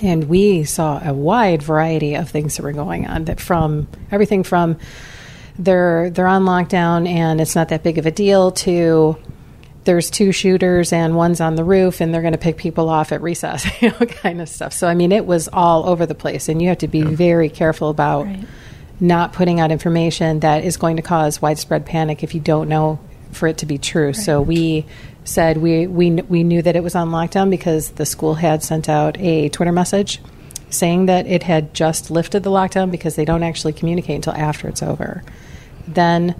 And 0.00 0.28
we 0.28 0.64
saw 0.64 1.00
a 1.06 1.12
wide 1.12 1.62
variety 1.62 2.14
of 2.14 2.28
things 2.28 2.56
that 2.56 2.62
were 2.62 2.72
going 2.72 3.06
on. 3.06 3.26
That 3.26 3.40
from 3.40 3.86
everything 4.10 4.42
from 4.42 4.78
they're 5.58 6.10
they're 6.10 6.26
on 6.26 6.44
lockdown 6.44 7.06
and 7.06 7.40
it's 7.40 7.54
not 7.54 7.68
that 7.68 7.82
big 7.82 7.98
of 7.98 8.06
a 8.06 8.10
deal 8.10 8.52
to 8.52 9.16
there's 9.84 10.10
two 10.10 10.32
shooters 10.32 10.92
and 10.92 11.16
one's 11.16 11.40
on 11.40 11.56
the 11.56 11.64
roof 11.64 12.00
and 12.00 12.14
they're 12.14 12.22
going 12.22 12.32
to 12.32 12.38
pick 12.38 12.56
people 12.56 12.88
off 12.88 13.12
at 13.12 13.20
recess, 13.20 13.66
you 13.82 13.90
know, 13.90 14.06
kind 14.06 14.40
of 14.40 14.48
stuff. 14.48 14.72
So 14.72 14.88
I 14.88 14.94
mean, 14.94 15.12
it 15.12 15.26
was 15.26 15.48
all 15.52 15.88
over 15.88 16.06
the 16.06 16.14
place, 16.14 16.48
and 16.48 16.62
you 16.62 16.68
have 16.68 16.78
to 16.78 16.88
be 16.88 17.02
very 17.02 17.48
careful 17.48 17.90
about 17.90 18.26
Right. 18.26 18.44
Not 19.02 19.32
putting 19.32 19.60
out 19.60 19.72
information 19.72 20.40
that 20.40 20.64
is 20.64 20.76
going 20.76 20.96
to 20.96 21.02
cause 21.02 21.42
widespread 21.42 21.84
panic 21.84 22.22
if 22.22 22.34
you 22.34 22.40
don't 22.40 22.68
know 22.68 23.00
for 23.32 23.48
it 23.48 23.58
to 23.58 23.66
be 23.66 23.76
true. 23.76 24.12
So 24.12 24.40
we 24.40 24.86
said 25.24 25.58
we 25.58 25.86
we 25.86 26.10
we 26.10 26.44
knew 26.44 26.62
that 26.62 26.76
it 26.76 26.82
was 26.82 26.94
on 26.94 27.10
lockdown 27.10 27.50
because 27.50 27.90
the 27.90 28.06
school 28.06 28.34
had 28.34 28.62
sent 28.62 28.88
out 28.88 29.18
a 29.18 29.48
Twitter 29.48 29.72
message 29.72 30.20
saying 30.70 31.06
that 31.06 31.26
it 31.26 31.42
had 31.42 31.74
just 31.74 32.10
lifted 32.10 32.42
the 32.44 32.50
lockdown 32.50 32.90
because 32.90 33.16
they 33.16 33.24
don't 33.24 33.42
actually 33.42 33.72
communicate 33.72 34.16
until 34.16 34.34
after 34.34 34.68
it's 34.68 34.82
over. 34.82 35.22
Then 35.86 36.34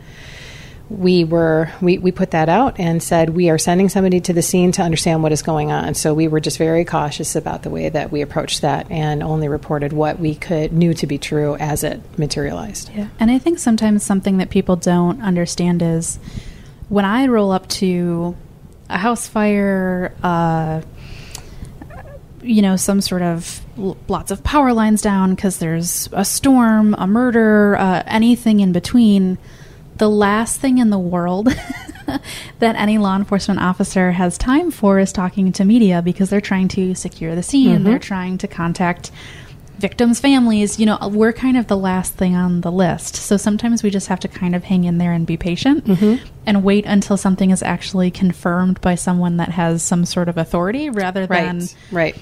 we 0.98 1.24
were 1.24 1.70
we, 1.80 1.98
we 1.98 2.12
put 2.12 2.32
that 2.32 2.48
out 2.48 2.78
and 2.78 3.02
said 3.02 3.30
we 3.30 3.48
are 3.50 3.58
sending 3.58 3.88
somebody 3.88 4.20
to 4.20 4.32
the 4.32 4.42
scene 4.42 4.72
to 4.72 4.82
understand 4.82 5.22
what 5.22 5.32
is 5.32 5.42
going 5.42 5.72
on. 5.72 5.94
So 5.94 6.12
we 6.12 6.28
were 6.28 6.40
just 6.40 6.58
very 6.58 6.84
cautious 6.84 7.34
about 7.34 7.62
the 7.62 7.70
way 7.70 7.88
that 7.88 8.12
we 8.12 8.20
approached 8.20 8.62
that 8.62 8.90
and 8.90 9.22
only 9.22 9.48
reported 9.48 9.92
what 9.92 10.18
we 10.18 10.34
could 10.34 10.72
knew 10.72 10.94
to 10.94 11.06
be 11.06 11.18
true 11.18 11.56
as 11.56 11.82
it 11.82 12.00
materialized. 12.18 12.90
Yeah. 12.94 13.08
And 13.18 13.30
I 13.30 13.38
think 13.38 13.58
sometimes 13.58 14.02
something 14.02 14.36
that 14.38 14.50
people 14.50 14.76
don't 14.76 15.20
understand 15.22 15.82
is 15.82 16.18
when 16.88 17.04
I 17.04 17.26
roll 17.26 17.52
up 17.52 17.68
to 17.68 18.36
a 18.90 18.98
house 18.98 19.26
fire, 19.26 20.14
uh, 20.22 20.82
you 22.42 22.60
know, 22.60 22.76
some 22.76 23.00
sort 23.00 23.22
of 23.22 23.60
lots 24.08 24.30
of 24.30 24.44
power 24.44 24.72
lines 24.72 25.00
down 25.00 25.34
because 25.34 25.58
there's 25.58 26.08
a 26.12 26.24
storm, 26.24 26.94
a 26.98 27.06
murder, 27.06 27.76
uh, 27.76 28.02
anything 28.06 28.60
in 28.60 28.72
between. 28.72 29.38
The 30.02 30.10
last 30.10 30.58
thing 30.58 30.78
in 30.78 30.90
the 30.90 30.98
world 30.98 31.46
that 32.58 32.74
any 32.74 32.98
law 32.98 33.14
enforcement 33.14 33.60
officer 33.60 34.10
has 34.10 34.36
time 34.36 34.72
for 34.72 34.98
is 34.98 35.12
talking 35.12 35.52
to 35.52 35.64
media 35.64 36.02
because 36.02 36.28
they're 36.28 36.40
trying 36.40 36.66
to 36.70 36.96
secure 36.96 37.36
the 37.36 37.42
scene. 37.44 37.76
Mm-hmm. 37.76 37.84
They're 37.84 37.98
trying 38.00 38.38
to 38.38 38.48
contact 38.48 39.12
victims' 39.78 40.18
families. 40.18 40.80
You 40.80 40.86
know, 40.86 40.98
we're 41.08 41.32
kind 41.32 41.56
of 41.56 41.68
the 41.68 41.76
last 41.76 42.14
thing 42.14 42.34
on 42.34 42.62
the 42.62 42.72
list. 42.72 43.14
So 43.14 43.36
sometimes 43.36 43.84
we 43.84 43.90
just 43.90 44.08
have 44.08 44.18
to 44.18 44.26
kind 44.26 44.56
of 44.56 44.64
hang 44.64 44.82
in 44.82 44.98
there 44.98 45.12
and 45.12 45.24
be 45.24 45.36
patient 45.36 45.84
mm-hmm. 45.84 46.26
and 46.46 46.64
wait 46.64 46.84
until 46.84 47.16
something 47.16 47.52
is 47.52 47.62
actually 47.62 48.10
confirmed 48.10 48.80
by 48.80 48.96
someone 48.96 49.36
that 49.36 49.50
has 49.50 49.84
some 49.84 50.04
sort 50.04 50.28
of 50.28 50.36
authority 50.36 50.90
rather 50.90 51.28
than 51.28 51.60
Right. 51.60 51.76
Right. 51.92 52.18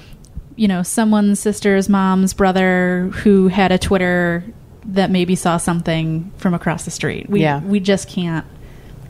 you 0.55 0.69
know, 0.69 0.83
someone's 0.83 1.41
sister's 1.41 1.89
mom's 1.89 2.35
brother 2.35 3.09
who 3.15 3.49
had 3.49 3.73
a 3.73 3.79
Twitter 3.79 4.45
that 4.85 5.11
maybe 5.11 5.35
saw 5.37 5.57
something 5.57 6.31
from 6.39 6.55
across 6.55 6.85
the 6.85 6.91
street. 6.91 7.29
We 7.29 7.43
Yeah. 7.43 7.61
we 7.61 7.81
just 7.81 8.09
can't 8.09 8.47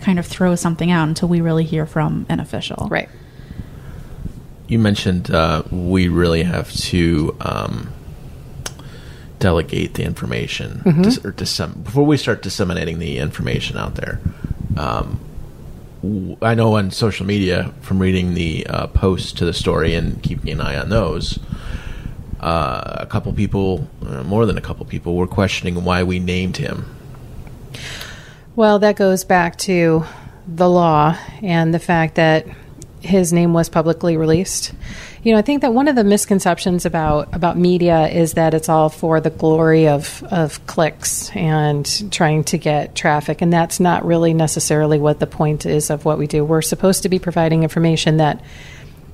kind 0.01 0.19
of 0.19 0.27
throw 0.27 0.55
something 0.57 0.91
out 0.91 1.09
until 1.09 1.29
we 1.29 1.41
really 1.41 1.65
hear 1.65 1.87
from 1.87 2.27
an 2.29 2.41
official. 2.41 2.89
Right. 2.91 3.09
You 4.69 4.79
mentioned 4.79 5.31
uh, 5.31 5.63
we 5.71 6.09
really 6.09 6.43
have 6.45 6.73
to 6.73 7.37
um, 7.41 7.93
delegate 9.39 9.95
the 9.95 10.05
information 10.05 10.83
dis- 11.03 11.19
or 11.25 11.33
dissem- 11.33 11.83
before 11.83 12.05
we 12.05 12.17
start 12.17 12.43
disseminating 12.43 12.99
the 12.99 13.19
information 13.19 13.77
out 13.77 13.95
there. 13.97 14.21
Um, 14.77 15.19
w- 16.03 16.37
I 16.43 16.55
know 16.55 16.77
on 16.77 16.91
social 16.91 17.27
media 17.27 17.73
from 17.81 17.99
reading 17.99 18.35
the 18.35 18.67
uh, 18.67 18.87
posts 18.89 19.33
to 19.33 19.45
the 19.45 19.53
story 19.53 19.95
and 19.95 20.23
keeping 20.23 20.51
an 20.51 20.61
eye 20.61 20.77
on 20.79 20.89
those. 20.91 21.39
Uh, 22.41 22.97
a 23.01 23.07
couple 23.07 23.33
people, 23.35 23.87
uh, 24.07 24.23
more 24.23 24.47
than 24.47 24.57
a 24.57 24.63
couple 24.63 24.85
people, 24.87 25.15
were 25.15 25.27
questioning 25.27 25.85
why 25.85 26.03
we 26.03 26.19
named 26.19 26.57
him. 26.57 26.87
Well, 28.57 28.79
that 28.79 28.97
goes 28.97 29.25
back 29.25 29.57
to 29.59 30.05
the 30.49 30.69
law 30.69 31.17
and 31.43 31.75
the 31.75 31.79
fact 31.79 32.15
that 32.15 32.47
his 33.01 33.33
name 33.33 33.53
was 33.53 33.69
publicly 33.69 34.17
released. 34.17 34.73
You 35.23 35.33
know, 35.33 35.39
I 35.39 35.43
think 35.43 35.63
that 35.63 35.75
one 35.75 35.89
of 35.89 35.97
the 35.97 36.05
misconceptions 36.05 36.87
about 36.87 37.35
about 37.35 37.59
media 37.59 38.09
is 38.09 38.35
that 38.35 38.55
it's 38.55 38.69
all 38.69 38.89
for 38.89 39.21
the 39.21 39.31
glory 39.31 39.89
of 39.89 40.23
of 40.31 40.67
clicks 40.67 41.35
and 41.37 42.11
trying 42.11 42.45
to 42.45 42.59
get 42.59 42.95
traffic, 42.95 43.43
and 43.43 43.53
that's 43.53 43.81
not 43.81 44.05
really 44.05 44.33
necessarily 44.33 44.99
what 44.99 45.21
the 45.21 45.27
point 45.27 45.67
is 45.67 45.91
of 45.91 46.05
what 46.05 46.19
we 46.19 46.27
do. 46.27 46.45
We're 46.45 46.63
supposed 46.63 47.03
to 47.03 47.09
be 47.09 47.19
providing 47.19 47.63
information 47.63 48.17
that 48.17 48.41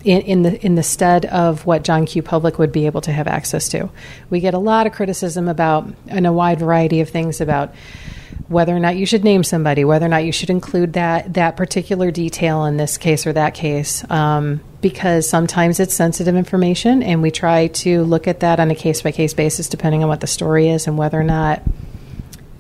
in, 0.07 0.21
in 0.23 0.43
the 0.43 0.65
in 0.65 0.77
the 0.77 0.83
stead 0.83 1.27
of 1.27 1.67
what 1.67 1.83
John 1.83 2.07
Q. 2.07 2.23
Public 2.23 2.59
would 2.59 2.73
be 2.73 2.87
able 2.87 3.01
to 3.03 3.13
have 3.13 3.27
access 3.27 3.69
to. 3.71 3.91
We 4.31 4.41
get 4.41 4.55
a 4.55 4.59
lot 4.59 4.87
of 4.87 4.93
criticism 4.93 5.49
about 5.49 5.93
and 6.07 6.27
a 6.27 6.33
wide 6.33 6.61
variety 6.61 7.01
of 7.01 7.11
things 7.11 7.41
about 7.41 7.75
whether 8.49 8.75
or 8.75 8.79
not 8.79 8.97
you 8.97 9.05
should 9.05 9.25
name 9.25 9.43
somebody, 9.43 9.85
whether 9.85 10.07
or 10.07 10.09
not 10.09 10.25
you 10.25 10.31
should 10.31 10.51
include 10.51 10.93
that 10.93 11.35
that 11.35 11.57
particular 11.57 12.13
detail 12.13 12.65
in 12.65 12.77
this 12.77 12.97
case 12.97 13.27
or 13.27 13.33
that 13.33 13.55
case, 13.55 14.09
um, 14.09 14.61
because 14.81 15.29
sometimes 15.29 15.81
it's 15.81 15.95
sensitive 15.95 16.37
information, 16.37 17.03
and 17.03 17.21
we 17.21 17.33
try 17.33 17.67
to 17.67 18.05
look 18.05 18.29
at 18.29 18.41
that 18.41 18.61
on 18.61 18.71
a 18.71 18.77
case 18.77 19.03
by 19.03 19.11
case 19.11 19.35
basis, 19.35 19.69
depending 19.69 20.05
on 20.05 20.09
what 20.09 20.21
the 20.21 20.29
story 20.29 20.69
is 20.69 20.87
and 20.87 20.97
whether 20.97 21.21
or 21.21 21.25
not 21.25 21.63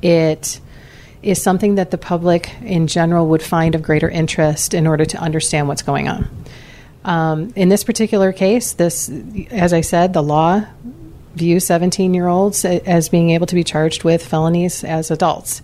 it 0.03 0.61
is 1.23 1.41
something 1.41 1.77
that 1.77 1.93
the 1.93 1.99
public 1.99 2.51
in 2.63 2.89
general 2.89 3.29
would 3.29 3.43
find 3.43 3.75
of 3.77 3.83
greater 3.83 4.09
interest 4.09 4.75
in 4.75 4.87
order 4.87 5.05
to 5.05 5.19
understand 5.19 5.69
what's 5.69 5.83
going 5.83 6.09
on. 6.09 6.29
Um, 7.07 7.53
in 7.57 7.69
this 7.69 7.85
particular 7.85 8.33
case, 8.33 8.75
this, 8.75 9.11
as 9.51 9.73
I 9.73 9.81
said, 9.81 10.13
the 10.13 10.23
law 10.23 10.67
views 11.35 11.65
17 11.67 12.13
year 12.13 12.27
olds 12.27 12.65
as 12.65 13.09
being 13.09 13.31
able 13.31 13.47
to 13.47 13.55
be 13.55 13.65
charged 13.65 14.05
with 14.05 14.27
felonies 14.27 14.85
as 14.85 15.11
adults. 15.11 15.63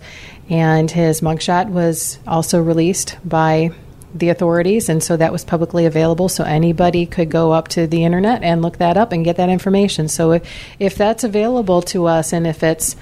And 0.49 0.89
his 0.89 1.21
mugshot 1.21 1.69
was 1.69 2.17
also 2.25 2.61
released 2.61 3.17
by 3.23 3.71
the 4.15 4.29
authorities, 4.29 4.89
and 4.89 5.01
so 5.03 5.17
that 5.17 5.31
was 5.31 5.43
publicly 5.43 5.85
available, 5.85 6.29
so 6.29 6.43
anybody 6.43 7.05
could 7.05 7.31
go 7.31 7.51
up 7.51 7.67
to 7.69 7.87
the 7.87 8.03
internet 8.03 8.43
and 8.43 8.61
look 8.61 8.77
that 8.77 8.95
up 8.95 9.11
and 9.11 9.25
get 9.25 9.37
that 9.37 9.49
information. 9.49 10.07
So 10.07 10.33
if, 10.33 10.49
if 10.79 10.95
that's 10.95 11.23
available 11.23 11.81
to 11.83 12.05
us, 12.05 12.31
and 12.31 12.45
if 12.45 12.61
it's 12.61 12.95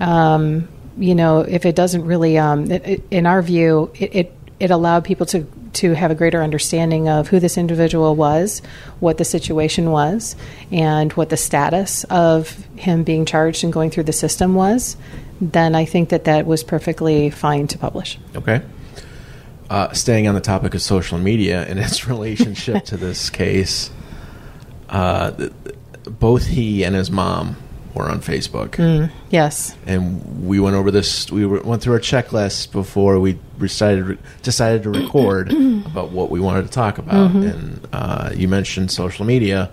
um, 0.00 0.68
you 0.98 1.14
know, 1.14 1.40
if 1.40 1.64
it 1.64 1.74
doesn't 1.74 2.04
really, 2.04 2.38
um, 2.38 2.70
it, 2.70 2.86
it, 2.86 3.04
in 3.10 3.26
our 3.26 3.42
view, 3.42 3.90
it, 3.94 4.14
it, 4.14 4.36
it 4.60 4.70
allowed 4.70 5.04
people 5.04 5.26
to, 5.26 5.46
to 5.74 5.94
have 5.94 6.10
a 6.10 6.14
greater 6.14 6.42
understanding 6.42 7.08
of 7.08 7.28
who 7.28 7.40
this 7.40 7.56
individual 7.56 8.14
was, 8.14 8.60
what 9.00 9.18
the 9.18 9.24
situation 9.24 9.90
was, 9.90 10.36
and 10.70 11.12
what 11.14 11.30
the 11.30 11.36
status 11.36 12.04
of 12.04 12.50
him 12.76 13.02
being 13.02 13.24
charged 13.24 13.64
and 13.64 13.72
going 13.72 13.90
through 13.90 14.04
the 14.04 14.12
system 14.12 14.54
was, 14.54 14.96
then 15.40 15.74
I 15.74 15.84
think 15.84 16.10
that 16.10 16.24
that 16.24 16.46
was 16.46 16.62
perfectly 16.62 17.30
fine 17.30 17.66
to 17.68 17.78
publish. 17.78 18.18
Okay. 18.36 18.62
Uh, 19.70 19.92
staying 19.92 20.28
on 20.28 20.34
the 20.34 20.40
topic 20.40 20.74
of 20.74 20.82
social 20.82 21.18
media 21.18 21.64
and 21.66 21.78
its 21.78 22.06
relationship 22.08 22.84
to 22.84 22.96
this 22.96 23.30
case, 23.30 23.90
uh, 24.88 25.30
th- 25.30 25.52
th- 25.64 25.76
both 26.18 26.46
he 26.46 26.84
and 26.84 26.94
his 26.94 27.10
mom 27.10 27.56
were 27.94 28.08
on 28.10 28.20
Facebook, 28.20 29.10
Yes. 29.30 29.76
and 29.86 30.46
we 30.46 30.58
went 30.60 30.76
over 30.76 30.90
this. 30.90 31.30
We 31.30 31.44
went 31.46 31.82
through 31.82 31.92
our 31.94 32.00
checklist 32.00 32.72
before 32.72 33.18
we 33.20 33.38
decided 33.58 34.18
decided 34.42 34.82
to 34.84 34.90
record 34.90 35.52
about 35.86 36.10
what 36.10 36.30
we 36.30 36.40
wanted 36.40 36.62
to 36.62 36.70
talk 36.70 36.98
about. 36.98 37.32
And 37.32 37.86
uh, 37.92 38.30
you 38.34 38.48
mentioned 38.48 38.90
social 38.90 39.24
media. 39.26 39.70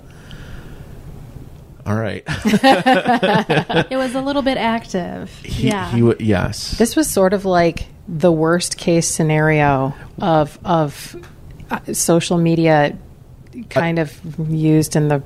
All 1.86 1.96
right, 1.96 2.24
It 2.28 3.96
was 3.98 4.14
a 4.14 4.22
little 4.22 4.42
bit 4.44 4.58
active. 4.58 5.32
he, 5.44 5.70
yeah. 5.70 5.90
he, 5.92 6.02
w- 6.02 6.18
yes. 6.20 6.78
This 6.78 6.96
was 6.96 7.10
sort 7.10 7.34
of 7.34 7.46
like 7.46 7.88
the 8.08 8.32
worst 8.32 8.78
case 8.78 9.08
scenario 9.08 9.96
of 10.22 10.60
of 10.64 11.16
uh, 11.72 11.80
social 11.94 12.38
media 12.38 12.96
kind 13.70 13.98
of 13.98 14.20
used 14.50 14.96
in 14.96 15.08
the 15.08 15.24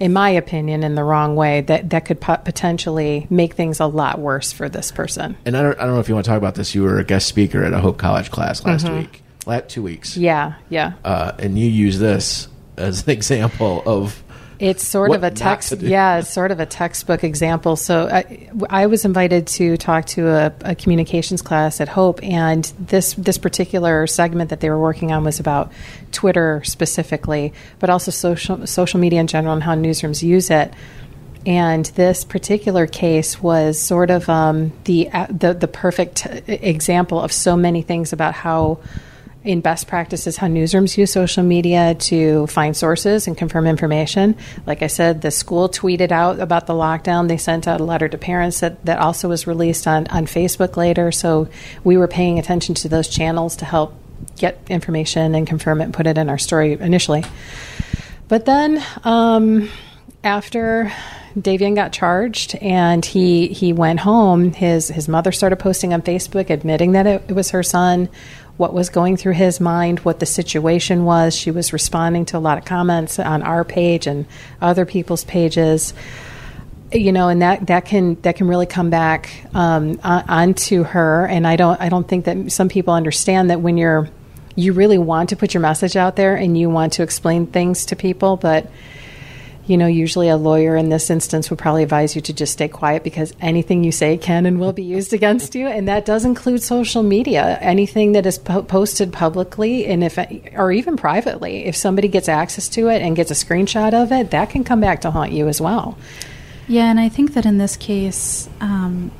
in 0.00 0.12
my 0.14 0.30
opinion 0.30 0.82
in 0.82 0.94
the 0.94 1.04
wrong 1.04 1.36
way 1.36 1.60
that 1.60 1.90
that 1.90 2.06
could 2.06 2.20
po- 2.20 2.38
potentially 2.38 3.26
make 3.30 3.52
things 3.54 3.78
a 3.78 3.86
lot 3.86 4.18
worse 4.18 4.50
for 4.50 4.68
this 4.68 4.90
person. 4.90 5.36
and 5.44 5.56
I 5.56 5.62
don't, 5.62 5.78
I 5.78 5.84
don't 5.84 5.94
know 5.94 6.00
if 6.00 6.08
you 6.08 6.14
want 6.14 6.24
to 6.24 6.30
talk 6.30 6.38
about 6.38 6.54
this. 6.56 6.74
You 6.74 6.82
were 6.82 6.98
a 6.98 7.04
guest 7.04 7.28
speaker 7.28 7.62
at 7.62 7.72
a 7.72 7.80
Hope 7.80 7.98
College 7.98 8.30
class 8.30 8.64
last 8.64 8.88
week, 8.88 9.22
last 9.46 9.68
two 9.68 9.82
weeks. 9.82 10.16
Yeah, 10.16 10.54
yeah. 10.70 10.94
uh, 11.04 11.32
and 11.38 11.58
you 11.58 11.66
use 11.68 11.98
this 11.98 12.48
as 12.76 13.04
an 13.04 13.10
example 13.18 13.82
of 13.86 14.22
It's 14.60 14.86
sort 14.86 15.12
of 15.14 15.22
a 15.22 15.30
text, 15.30 15.80
yeah, 15.80 16.18
it's 16.18 16.28
sort 16.28 16.50
of 16.50 16.60
a 16.60 16.66
textbook 16.66 17.24
example. 17.24 17.76
So 17.76 18.08
I, 18.08 18.50
I 18.68 18.86
was 18.86 19.06
invited 19.06 19.46
to 19.46 19.78
talk 19.78 20.04
to 20.08 20.28
a, 20.28 20.52
a 20.60 20.74
communications 20.74 21.40
class 21.40 21.80
at 21.80 21.88
Hope, 21.88 22.22
and 22.22 22.70
this 22.78 23.14
this 23.14 23.38
particular 23.38 24.06
segment 24.06 24.50
that 24.50 24.60
they 24.60 24.68
were 24.68 24.78
working 24.78 25.12
on 25.12 25.24
was 25.24 25.40
about 25.40 25.72
Twitter 26.12 26.62
specifically, 26.64 27.54
but 27.78 27.88
also 27.88 28.10
social 28.10 28.66
social 28.66 29.00
media 29.00 29.20
in 29.20 29.26
general 29.26 29.54
and 29.54 29.62
how 29.62 29.74
newsrooms 29.74 30.22
use 30.22 30.50
it. 30.50 30.74
And 31.46 31.86
this 31.86 32.22
particular 32.22 32.86
case 32.86 33.42
was 33.42 33.80
sort 33.80 34.10
of 34.10 34.28
um, 34.28 34.72
the, 34.84 35.08
the 35.30 35.54
the 35.54 35.68
perfect 35.68 36.26
example 36.46 37.18
of 37.18 37.32
so 37.32 37.56
many 37.56 37.80
things 37.80 38.12
about 38.12 38.34
how 38.34 38.80
in 39.42 39.60
best 39.60 39.86
practices 39.86 40.36
how 40.36 40.46
newsrooms 40.46 40.98
use 40.98 41.12
social 41.12 41.42
media 41.42 41.94
to 41.94 42.46
find 42.48 42.76
sources 42.76 43.26
and 43.26 43.38
confirm 43.38 43.66
information. 43.66 44.36
Like 44.66 44.82
I 44.82 44.86
said, 44.86 45.22
the 45.22 45.30
school 45.30 45.68
tweeted 45.68 46.12
out 46.12 46.40
about 46.40 46.66
the 46.66 46.74
lockdown. 46.74 47.28
They 47.28 47.38
sent 47.38 47.66
out 47.66 47.80
a 47.80 47.84
letter 47.84 48.08
to 48.08 48.18
parents 48.18 48.60
that, 48.60 48.84
that 48.84 48.98
also 48.98 49.28
was 49.28 49.46
released 49.46 49.86
on, 49.86 50.06
on 50.08 50.26
Facebook 50.26 50.76
later. 50.76 51.10
So 51.10 51.48
we 51.84 51.96
were 51.96 52.08
paying 52.08 52.38
attention 52.38 52.74
to 52.76 52.88
those 52.88 53.08
channels 53.08 53.56
to 53.56 53.64
help 53.64 53.94
get 54.36 54.60
information 54.68 55.34
and 55.34 55.46
confirm 55.46 55.80
it 55.80 55.84
and 55.84 55.94
put 55.94 56.06
it 56.06 56.18
in 56.18 56.28
our 56.28 56.38
story 56.38 56.72
initially. 56.72 57.24
But 58.28 58.44
then 58.44 58.82
um, 59.04 59.70
after 60.22 60.92
Davian 61.36 61.74
got 61.74 61.92
charged 61.92 62.56
and 62.56 63.04
he 63.04 63.48
he 63.48 63.72
went 63.72 64.00
home, 64.00 64.52
his 64.52 64.88
his 64.88 65.08
mother 65.08 65.32
started 65.32 65.56
posting 65.56 65.92
on 65.92 66.02
Facebook 66.02 66.50
admitting 66.50 66.92
that 66.92 67.06
it, 67.06 67.24
it 67.28 67.32
was 67.32 67.50
her 67.50 67.62
son, 67.62 68.08
what 68.60 68.74
was 68.74 68.90
going 68.90 69.16
through 69.16 69.32
his 69.32 69.58
mind, 69.58 70.00
what 70.00 70.20
the 70.20 70.26
situation 70.26 71.06
was. 71.06 71.34
She 71.34 71.50
was 71.50 71.72
responding 71.72 72.26
to 72.26 72.36
a 72.36 72.38
lot 72.38 72.58
of 72.58 72.66
comments 72.66 73.18
on 73.18 73.42
our 73.42 73.64
page 73.64 74.06
and 74.06 74.26
other 74.60 74.84
people's 74.84 75.24
pages. 75.24 75.94
you 76.92 77.12
know, 77.12 77.28
and 77.28 77.40
that 77.40 77.66
that 77.68 77.84
can 77.86 78.20
that 78.22 78.36
can 78.36 78.48
really 78.48 78.66
come 78.66 78.90
back 78.90 79.30
um, 79.54 79.98
onto 80.02 80.82
her. 80.82 81.26
And 81.26 81.46
I 81.46 81.56
don't 81.56 81.80
I 81.80 81.88
don't 81.88 82.06
think 82.06 82.26
that 82.26 82.52
some 82.52 82.68
people 82.68 82.92
understand 82.92 83.48
that 83.50 83.60
when 83.60 83.78
you're 83.78 84.08
you 84.56 84.72
really 84.74 84.98
want 84.98 85.30
to 85.30 85.36
put 85.36 85.54
your 85.54 85.62
message 85.62 85.96
out 85.96 86.16
there 86.16 86.36
and 86.36 86.58
you 86.58 86.68
want 86.68 86.92
to 86.94 87.02
explain 87.02 87.46
things 87.46 87.86
to 87.86 87.96
people, 87.96 88.36
but 88.36 88.70
you 89.70 89.76
know, 89.76 89.86
usually 89.86 90.28
a 90.28 90.36
lawyer 90.36 90.74
in 90.74 90.88
this 90.88 91.10
instance 91.10 91.48
would 91.48 91.60
probably 91.60 91.84
advise 91.84 92.16
you 92.16 92.20
to 92.22 92.32
just 92.32 92.54
stay 92.54 92.66
quiet 92.66 93.04
because 93.04 93.32
anything 93.40 93.84
you 93.84 93.92
say 93.92 94.16
can 94.16 94.44
and 94.44 94.58
will 94.58 94.72
be 94.72 94.82
used 94.82 95.12
against 95.12 95.54
you, 95.54 95.68
and 95.68 95.86
that 95.86 96.04
does 96.04 96.24
include 96.24 96.60
social 96.60 97.04
media. 97.04 97.56
Anything 97.60 98.10
that 98.12 98.26
is 98.26 98.36
po- 98.36 98.64
posted 98.64 99.12
publicly, 99.12 99.86
and 99.86 100.02
if 100.02 100.18
or 100.56 100.72
even 100.72 100.96
privately, 100.96 101.66
if 101.66 101.76
somebody 101.76 102.08
gets 102.08 102.28
access 102.28 102.68
to 102.70 102.88
it 102.88 103.00
and 103.00 103.14
gets 103.14 103.30
a 103.30 103.34
screenshot 103.34 103.94
of 103.94 104.10
it, 104.10 104.32
that 104.32 104.50
can 104.50 104.64
come 104.64 104.80
back 104.80 105.02
to 105.02 105.12
haunt 105.12 105.30
you 105.30 105.46
as 105.46 105.60
well. 105.60 105.96
Yeah, 106.66 106.90
and 106.90 106.98
I 106.98 107.08
think 107.08 107.34
that 107.34 107.46
in 107.46 107.58
this 107.58 107.76
case, 107.76 108.48
um, 108.60 109.12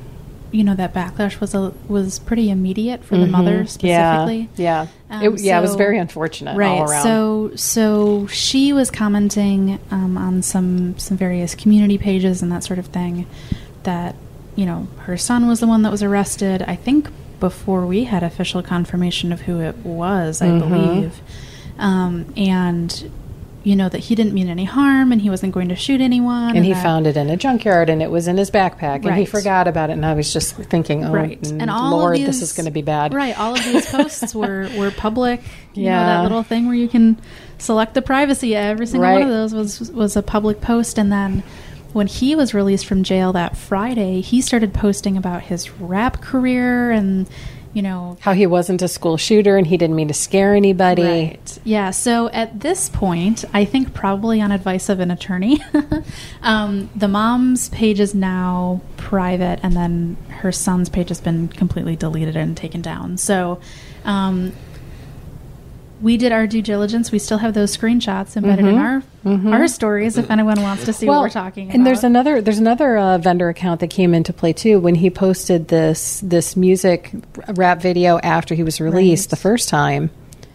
you 0.51 0.63
know, 0.63 0.75
that 0.75 0.93
backlash 0.93 1.39
was 1.39 1.53
a, 1.55 1.73
was 1.87 2.19
pretty 2.19 2.49
immediate 2.49 3.03
for 3.03 3.17
the 3.17 3.25
Mhm. 3.25 3.29
mother 3.31 3.65
specifically. 3.65 4.49
Yeah, 4.57 4.87
yeah, 5.09 5.17
Um, 5.17 5.23
it, 5.35 5.41
yeah. 5.41 5.57
it 5.59 5.61
was 5.61 5.75
very 5.75 5.97
unfortunate 5.97 6.57
right 6.57 6.79
all 6.81 6.89
around. 6.89 7.03
so 7.03 7.51
so 7.55 8.27
she 8.27 8.73
was 8.73 8.91
commenting 8.91 9.79
um, 9.91 10.17
on 10.17 10.41
some 10.41 10.97
some 10.97 11.15
various 11.17 11.55
community 11.55 11.97
pages 11.97 12.41
and 12.41 12.51
that 12.51 12.63
sort 12.63 12.79
of 12.79 12.87
thing 12.87 13.25
that 13.83 14.15
you 14.55 14.65
know 14.65 14.87
her 15.05 15.15
son 15.17 15.47
was 15.47 15.59
the 15.61 15.67
one 15.67 15.81
that 15.83 15.91
was 15.91 16.03
arrested 16.03 16.61
i 16.67 16.75
think 16.75 17.09
before 17.39 17.85
we 17.85 18.03
had 18.03 18.21
official 18.21 18.61
confirmation 18.61 19.31
of 19.31 19.41
who 19.41 19.59
it 19.61 19.75
was 19.85 20.41
i 20.41 20.47
Mhm. 20.47 20.59
believe 20.59 21.21
um, 21.79 22.25
and 22.35 23.09
you 23.63 23.75
know 23.75 23.89
that 23.89 23.99
he 23.99 24.15
didn't 24.15 24.33
mean 24.33 24.47
any 24.49 24.65
harm 24.65 25.11
and 25.11 25.21
he 25.21 25.29
wasn't 25.29 25.53
going 25.53 25.69
to 25.69 25.75
shoot 25.75 26.01
anyone 26.01 26.55
and 26.55 26.65
he 26.65 26.73
that- 26.73 26.81
found 26.81 27.05
it 27.07 27.15
in 27.17 27.29
a 27.29 27.37
junkyard, 27.37 27.89
and 27.89 28.01
it 28.01 28.09
was 28.09 28.27
in 28.27 28.37
his 28.37 28.49
backpack, 28.49 29.05
and 29.05 29.15
he 29.15 29.25
forgot 29.25 29.67
about 29.67 29.89
it. 29.89 29.93
And 29.93 30.05
I 30.05 30.13
was 30.13 30.33
just 30.33 30.55
thinking, 30.55 31.05
oh, 31.05 31.11
right 31.11 31.45
and 31.51 31.69
all 31.69 31.91
Lord, 31.97 32.17
these, 32.17 32.25
this 32.27 32.41
is 32.41 32.53
going 32.53 32.65
to 32.65 32.71
be 32.71 32.81
bad. 32.81 33.13
right 33.13 33.37
all 33.39 33.53
of 33.53 33.63
these 33.63 33.85
posts 33.89 34.33
were 34.33 34.69
were 34.77 34.91
public 34.91 35.41
you 35.73 35.83
know 35.83 35.89
Yeah. 35.91 36.05
that 36.17 36.23
little 36.23 36.43
thing 36.43 36.65
where 36.65 36.75
you 36.75 36.87
can 36.87 37.19
select 37.57 37.93
the 37.93 38.01
privacy 38.01 38.55
every 38.55 38.85
single 38.87 39.11
one 39.11 39.21
of 39.21 39.27
those 39.29 39.53
was 39.53 39.91
was 39.91 40.15
a 40.15 40.23
public 40.23 40.59
post 40.61 40.97
and 40.97 41.11
then 41.11 41.43
when 41.93 42.07
he 42.07 42.35
was 42.35 42.53
released 42.53 42.85
from 42.85 43.03
jail 43.03 43.31
that 43.33 43.55
friday 43.55 44.19
he 44.21 44.41
started 44.41 44.73
posting 44.73 45.15
about 45.17 45.43
his 45.43 45.69
rap 45.79 46.21
career 46.21 46.89
and 46.89 47.29
you 47.73 47.81
know 47.81 48.17
How 48.21 48.33
he 48.33 48.45
wasn't 48.47 48.81
a 48.81 48.87
school 48.87 49.17
shooter, 49.17 49.57
and 49.57 49.65
he 49.65 49.77
didn't 49.77 49.95
mean 49.95 50.07
to 50.07 50.13
scare 50.13 50.55
anybody. 50.55 51.03
Right. 51.03 51.59
Yeah. 51.63 51.91
So 51.91 52.29
at 52.29 52.59
this 52.59 52.89
point, 52.89 53.45
I 53.53 53.65
think 53.65 53.93
probably 53.93 54.41
on 54.41 54.51
advice 54.51 54.89
of 54.89 54.99
an 54.99 55.11
attorney, 55.11 55.59
um, 56.41 56.89
the 56.95 57.07
mom's 57.07 57.69
page 57.69 57.99
is 57.99 58.13
now 58.13 58.81
private, 58.97 59.59
and 59.63 59.75
then 59.75 60.17
her 60.29 60.51
son's 60.51 60.89
page 60.89 61.09
has 61.09 61.21
been 61.21 61.47
completely 61.47 61.95
deleted 61.95 62.35
and 62.35 62.55
taken 62.55 62.81
down. 62.81 63.17
So. 63.17 63.59
Um, 64.03 64.53
we 66.01 66.17
did 66.17 66.31
our 66.31 66.47
due 66.47 66.61
diligence. 66.61 67.11
We 67.11 67.19
still 67.19 67.37
have 67.37 67.53
those 67.53 67.75
screenshots 67.75 68.35
embedded 68.35 68.65
in 68.65 68.77
our 68.77 69.03
our 69.25 69.67
stories. 69.67 70.17
If 70.17 70.29
anyone 70.31 70.61
wants 70.61 70.85
to 70.85 70.93
see 70.93 71.05
what 71.05 71.21
we're 71.21 71.29
talking 71.29 71.65
about, 71.67 71.75
And 71.75 71.85
there's 71.85 72.03
another 72.03 72.41
there's 72.41 72.57
another 72.59 72.97
uh, 72.97 73.17
vendor 73.19 73.49
account 73.49 73.79
that 73.81 73.89
came 73.89 74.13
into 74.13 74.33
play 74.33 74.53
too 74.53 74.79
when 74.79 74.95
he 74.95 75.09
posted 75.09 75.67
this 75.67 76.19
this 76.21 76.55
music 76.57 77.11
rap 77.49 77.81
video 77.81 78.17
after 78.19 78.55
he 78.55 78.63
was 78.63 78.81
released 78.81 79.27
Right. 79.27 79.29
the 79.31 79.35
first 79.37 79.69
time. 79.69 80.09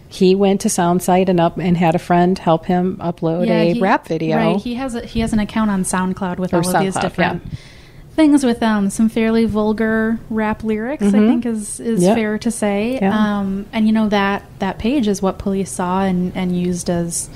He 0.09 0.35
went 0.35 0.61
to 0.61 0.69
SoundSite 0.69 1.27
and 1.27 1.39
up 1.39 1.57
and 1.57 1.75
had 1.75 1.93
a 1.93 1.99
friend 1.99 2.39
help 2.39 2.65
him 2.65 2.95
upload 3.01 3.49
a 3.49 3.73
he- 3.73 3.81
rap 3.81 4.07
video. 4.07 4.37
Right. 4.37 4.55
He 4.61 4.75
has 4.75 4.95
a, 4.95 5.01
he 5.05 5.19
has 5.19 5.33
an 5.33 5.39
account 5.39 5.69
on 5.69 5.83
SoundCloud 5.83 6.37
with 6.37 6.53
Or 6.53 6.63
all 6.63 6.75
of 6.75 6.81
these 6.81 6.95
different 6.95 7.41
yeah. 7.45 7.57
Things 8.17 8.43
with 8.43 8.61
um, 8.61 8.89
some 8.89 9.07
fairly 9.07 9.45
vulgar 9.45 10.19
rap 10.29 10.63
lyrics. 10.63 11.03
I 11.03 11.11
think 11.11 11.45
is 11.45 11.79
is 11.79 11.99
Mm-hmm. 11.99 12.03
Yep. 12.07 12.15
fair 12.17 12.37
to 12.39 12.51
say. 12.51 12.95
Yeah. 13.01 13.39
Um, 13.39 13.65
and 13.71 13.87
you 13.87 13.93
know 13.93 14.09
that 14.09 14.43
that 14.59 14.77
page 14.79 15.07
is 15.07 15.21
what 15.21 15.37
police 15.39 15.71
saw 15.71 16.03
and, 16.03 16.35
and 16.35 16.59
used 16.59 16.89
as 16.89 17.29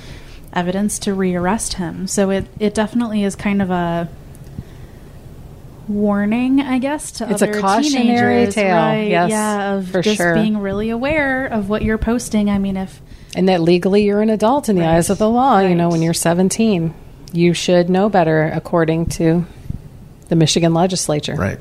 evidence 0.51 0.99
to 0.99 1.11
rearrest 1.15 1.75
him. 1.75 2.07
So 2.07 2.29
it 2.31 2.45
it 2.59 2.73
definitely 2.73 3.23
is 3.23 3.35
kind 3.37 3.61
of 3.61 3.69
a 3.71 4.09
warning, 5.87 6.61
I 6.61 6.79
guess, 6.79 7.11
to 7.13 7.29
It's 7.29 7.41
a 7.41 7.49
other 7.49 7.59
cautionary 7.59 8.05
teenagers, 8.45 8.55
tale, 8.55 8.75
right? 8.75 9.07
yes, 9.09 9.29
yeah, 9.29 9.73
of 9.75 9.89
for 9.89 10.01
just 10.01 10.17
sure. 10.17 10.33
being 10.35 10.57
really 10.57 10.89
aware 10.89 11.45
of 11.47 11.69
what 11.69 11.81
you're 11.81 11.97
posting. 11.97 12.49
I 12.49 12.57
mean, 12.59 12.77
if 12.77 13.01
and 13.35 13.47
that 13.49 13.61
legally 13.61 14.03
you're 14.03 14.21
an 14.21 14.29
adult 14.29 14.67
in 14.69 14.75
the 14.75 14.81
Right. 14.81 14.95
eyes 14.95 15.09
of 15.09 15.17
the 15.17 15.29
law. 15.29 15.59
You 15.59 15.75
know, 15.75 15.89
when 15.89 16.01
you're 16.01 16.13
17, 16.13 16.93
you 17.33 17.53
should 17.53 17.89
know 17.89 18.09
better 18.09 18.43
according 18.53 19.05
to 19.07 19.45
the 20.31 20.35
Michigan 20.37 20.73
legislature. 20.73 21.35
Right. 21.35 21.59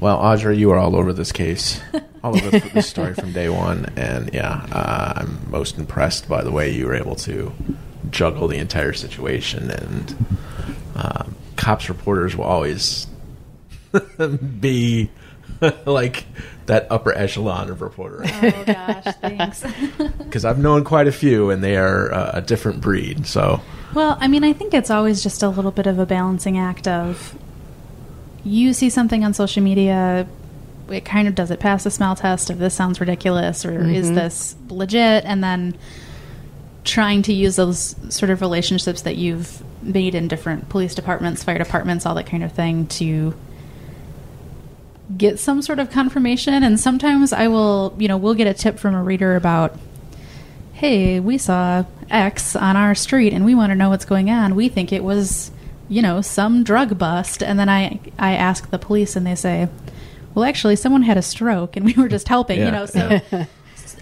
Well, 0.00 0.16
Audrey, 0.16 0.58
you 0.58 0.72
are 0.72 0.76
all 0.76 0.96
over 0.96 1.12
this 1.12 1.30
case, 1.30 1.80
all 2.24 2.36
over 2.36 2.58
this 2.58 2.88
story 2.88 3.14
from 3.14 3.32
day 3.32 3.48
one, 3.48 3.86
and 3.96 4.34
yeah, 4.34 4.66
uh, 4.72 5.12
I'm 5.18 5.48
most 5.48 5.78
impressed 5.78 6.28
by 6.28 6.42
the 6.42 6.50
way 6.50 6.70
you 6.70 6.84
were 6.84 6.96
able 6.96 7.14
to 7.16 7.52
juggle 8.10 8.48
the 8.48 8.58
entire 8.58 8.92
situation. 8.92 9.70
And 9.70 10.26
um, 10.96 11.36
cops 11.54 11.88
reporters 11.88 12.36
will 12.36 12.44
always 12.44 13.06
be 14.60 15.08
like 15.86 16.24
that 16.66 16.88
upper 16.90 17.16
echelon 17.16 17.70
of 17.70 17.82
reporter 17.82 18.22
oh 18.24 18.64
gosh, 18.66 19.14
thanks. 19.20 19.64
because 20.18 20.44
I've 20.44 20.58
known 20.58 20.82
quite 20.82 21.06
a 21.06 21.12
few, 21.12 21.50
and 21.50 21.62
they 21.62 21.76
are 21.76 22.12
uh, 22.12 22.30
a 22.34 22.40
different 22.40 22.80
breed. 22.80 23.28
So 23.28 23.60
Well, 23.94 24.16
I 24.20 24.28
mean, 24.28 24.42
I 24.44 24.52
think 24.52 24.72
it's 24.72 24.90
always 24.90 25.22
just 25.22 25.42
a 25.42 25.48
little 25.48 25.70
bit 25.70 25.86
of 25.86 25.98
a 25.98 26.06
balancing 26.06 26.58
act 26.58 26.88
of 26.88 27.36
you 28.44 28.72
see 28.72 28.90
something 28.90 29.24
on 29.24 29.34
social 29.34 29.62
media, 29.62 30.26
it 30.88 31.04
kind 31.04 31.28
of 31.28 31.34
does 31.34 31.50
it 31.50 31.60
pass 31.60 31.84
the 31.84 31.90
smell 31.90 32.16
test 32.16 32.50
of 32.50 32.58
this 32.58 32.74
sounds 32.74 33.00
ridiculous 33.00 33.64
or 33.64 33.88
is 33.88 34.06
mm-hmm. 34.06 34.14
this 34.14 34.56
legit, 34.68 35.24
and 35.24 35.44
then 35.44 35.76
trying 36.84 37.22
to 37.22 37.32
use 37.32 37.56
those 37.56 37.94
sort 38.08 38.30
of 38.30 38.40
relationships 38.40 39.02
that 39.02 39.16
you've 39.16 39.62
made 39.82 40.14
in 40.14 40.28
different 40.28 40.68
police 40.68 40.94
departments, 40.94 41.44
fire 41.44 41.58
departments, 41.58 42.06
all 42.06 42.14
that 42.14 42.26
kind 42.26 42.42
of 42.42 42.52
thing 42.52 42.86
to 42.86 43.34
get 45.16 45.38
some 45.38 45.62
sort 45.62 45.78
of 45.78 45.90
confirmation. 45.90 46.62
And 46.62 46.80
sometimes 46.80 47.32
I 47.32 47.48
will, 47.48 47.94
you 47.98 48.08
know, 48.08 48.16
we'll 48.16 48.34
get 48.34 48.46
a 48.46 48.54
tip 48.54 48.78
from 48.78 48.94
a 48.94 49.02
reader 49.02 49.36
about 49.36 49.78
hey, 50.82 51.20
we 51.20 51.38
saw 51.38 51.84
X 52.10 52.56
on 52.56 52.76
our 52.76 52.92
street 52.92 53.32
and 53.32 53.44
we 53.44 53.54
want 53.54 53.70
to 53.70 53.76
know 53.76 53.88
what's 53.88 54.04
going 54.04 54.28
on. 54.28 54.56
We 54.56 54.68
think 54.68 54.92
it 54.92 55.04
was, 55.04 55.52
you 55.88 56.02
know, 56.02 56.20
some 56.22 56.64
drug 56.64 56.98
bust. 56.98 57.40
And 57.40 57.56
then 57.56 57.68
I, 57.68 58.00
I 58.18 58.32
ask 58.32 58.68
the 58.68 58.80
police 58.80 59.14
and 59.14 59.24
they 59.24 59.36
say, 59.36 59.68
well, 60.34 60.44
actually, 60.44 60.74
someone 60.74 61.02
had 61.02 61.16
a 61.16 61.22
stroke 61.22 61.76
and 61.76 61.86
we 61.86 61.92
were 61.92 62.08
just 62.08 62.26
helping, 62.26 62.58
Yeah, 62.58 62.64
you 62.66 62.72
know. 62.72 62.86
So, 62.86 63.20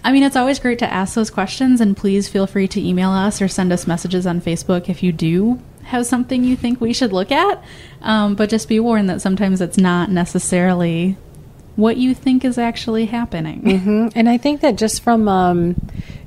I 0.03 0.11
mean, 0.11 0.23
it's 0.23 0.35
always 0.35 0.57
great 0.57 0.79
to 0.79 0.91
ask 0.91 1.13
those 1.13 1.29
questions 1.29 1.81
and 1.81 1.95
please 1.95 2.27
feel 2.27 2.47
free 2.47 2.67
to 2.69 2.81
email 2.81 3.11
us 3.11 3.43
or 3.43 3.47
send 3.47 3.71
us 3.71 3.85
messages 3.85 4.25
on 4.25 4.41
Facebook 4.41 4.89
if 4.89 5.03
you 5.03 5.11
do 5.11 5.61
have 5.83 6.07
something 6.07 6.43
you 6.43 6.55
think 6.55 6.81
we 6.81 6.93
should 6.93 7.13
look 7.13 7.31
at. 7.31 7.63
Um, 8.01 8.33
but 8.33 8.49
just 8.49 8.67
be 8.67 8.79
warned 8.79 9.07
that 9.07 9.21
sometimes 9.21 9.61
it's 9.61 9.77
not 9.77 10.09
necessarily 10.09 11.15
what 11.75 11.97
you 11.97 12.13
think 12.13 12.43
is 12.43 12.57
actually 12.57 13.05
happening. 13.05 13.79
hmm 13.79 14.07
And 14.15 14.29
I 14.29 14.37
think 14.37 14.61
that 14.61 14.75
just 14.77 15.01
from 15.01 15.27
um, 15.27 15.75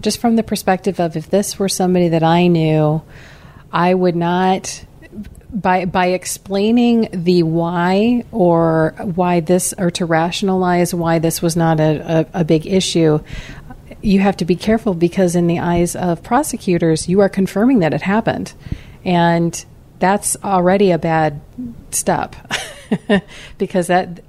just 0.00 0.20
from 0.20 0.36
the 0.36 0.42
perspective 0.42 1.00
of 1.00 1.16
if 1.16 1.30
this 1.30 1.58
were 1.58 1.68
somebody 1.68 2.08
that 2.08 2.22
I 2.22 2.46
knew, 2.46 3.02
I 3.72 3.94
would 3.94 4.16
not 4.16 4.84
by 5.52 5.84
by 5.84 6.06
explaining 6.06 7.08
the 7.12 7.42
why 7.42 8.24
or 8.32 8.94
why 8.98 9.40
this 9.40 9.72
or 9.78 9.90
to 9.92 10.04
rationalize 10.04 10.92
why 10.92 11.18
this 11.18 11.40
was 11.40 11.56
not 11.56 11.80
a, 11.80 12.26
a, 12.34 12.40
a 12.40 12.44
big 12.44 12.66
issue. 12.66 13.20
You 14.02 14.20
have 14.20 14.36
to 14.38 14.44
be 14.44 14.56
careful 14.56 14.94
because 14.94 15.34
in 15.34 15.46
the 15.46 15.58
eyes 15.60 15.96
of 15.96 16.22
prosecutors, 16.22 17.08
you 17.08 17.20
are 17.20 17.28
confirming 17.28 17.78
that 17.78 17.94
it 17.94 18.02
happened, 18.02 18.52
and 19.04 19.64
that's 19.98 20.36
already 20.44 20.90
a 20.90 20.98
bad 20.98 21.40
step 21.90 22.34
because 23.58 23.88
that 23.88 24.22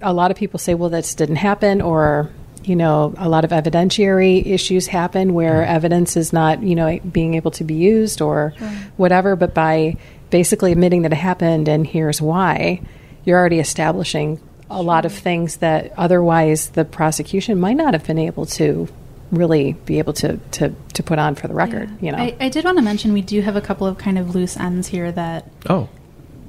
a 0.00 0.12
lot 0.12 0.30
of 0.30 0.36
people 0.36 0.58
say 0.58 0.74
well 0.74 0.90
this 0.90 1.14
didn't 1.14 1.36
happen 1.36 1.80
or 1.80 2.30
you 2.64 2.76
know 2.76 3.14
a 3.18 3.28
lot 3.28 3.44
of 3.44 3.50
evidentiary 3.50 4.44
issues 4.46 4.86
happen 4.86 5.34
where 5.34 5.62
mm-hmm. 5.62 5.74
evidence 5.74 6.16
is 6.16 6.32
not 6.32 6.62
you 6.62 6.74
know 6.74 6.98
being 7.00 7.34
able 7.34 7.50
to 7.50 7.64
be 7.64 7.74
used 7.74 8.20
or 8.20 8.54
mm-hmm. 8.56 8.88
whatever. 8.96 9.36
But 9.36 9.54
by 9.54 9.96
basically 10.30 10.72
admitting 10.72 11.02
that 11.02 11.12
it 11.12 11.16
happened 11.16 11.68
and 11.68 11.86
here's 11.86 12.20
why 12.20 12.80
you're 13.24 13.38
already 13.38 13.60
establishing 13.60 14.40
a 14.70 14.82
lot 14.82 15.04
of 15.04 15.12
things 15.12 15.58
that 15.58 15.92
otherwise 15.98 16.70
the 16.70 16.84
prosecution 16.84 17.60
might 17.60 17.76
not 17.76 17.92
have 17.92 18.06
been 18.06 18.18
able 18.18 18.46
to 18.46 18.88
really 19.30 19.74
be 19.84 19.98
able 19.98 20.12
to 20.14 20.38
to, 20.52 20.74
to 20.94 21.02
put 21.02 21.18
on 21.18 21.34
for 21.34 21.48
the 21.48 21.54
record 21.54 21.90
Yeah. 22.00 22.10
you 22.10 22.12
know? 22.12 22.18
I, 22.18 22.36
I 22.40 22.48
did 22.48 22.64
want 22.64 22.78
to 22.78 22.82
mention 22.82 23.12
we 23.12 23.22
do 23.22 23.42
have 23.42 23.56
a 23.56 23.60
couple 23.60 23.86
of 23.86 23.98
kind 23.98 24.18
of 24.18 24.34
loose 24.34 24.56
ends 24.56 24.88
here 24.88 25.12
that 25.12 25.50
oh, 25.68 25.88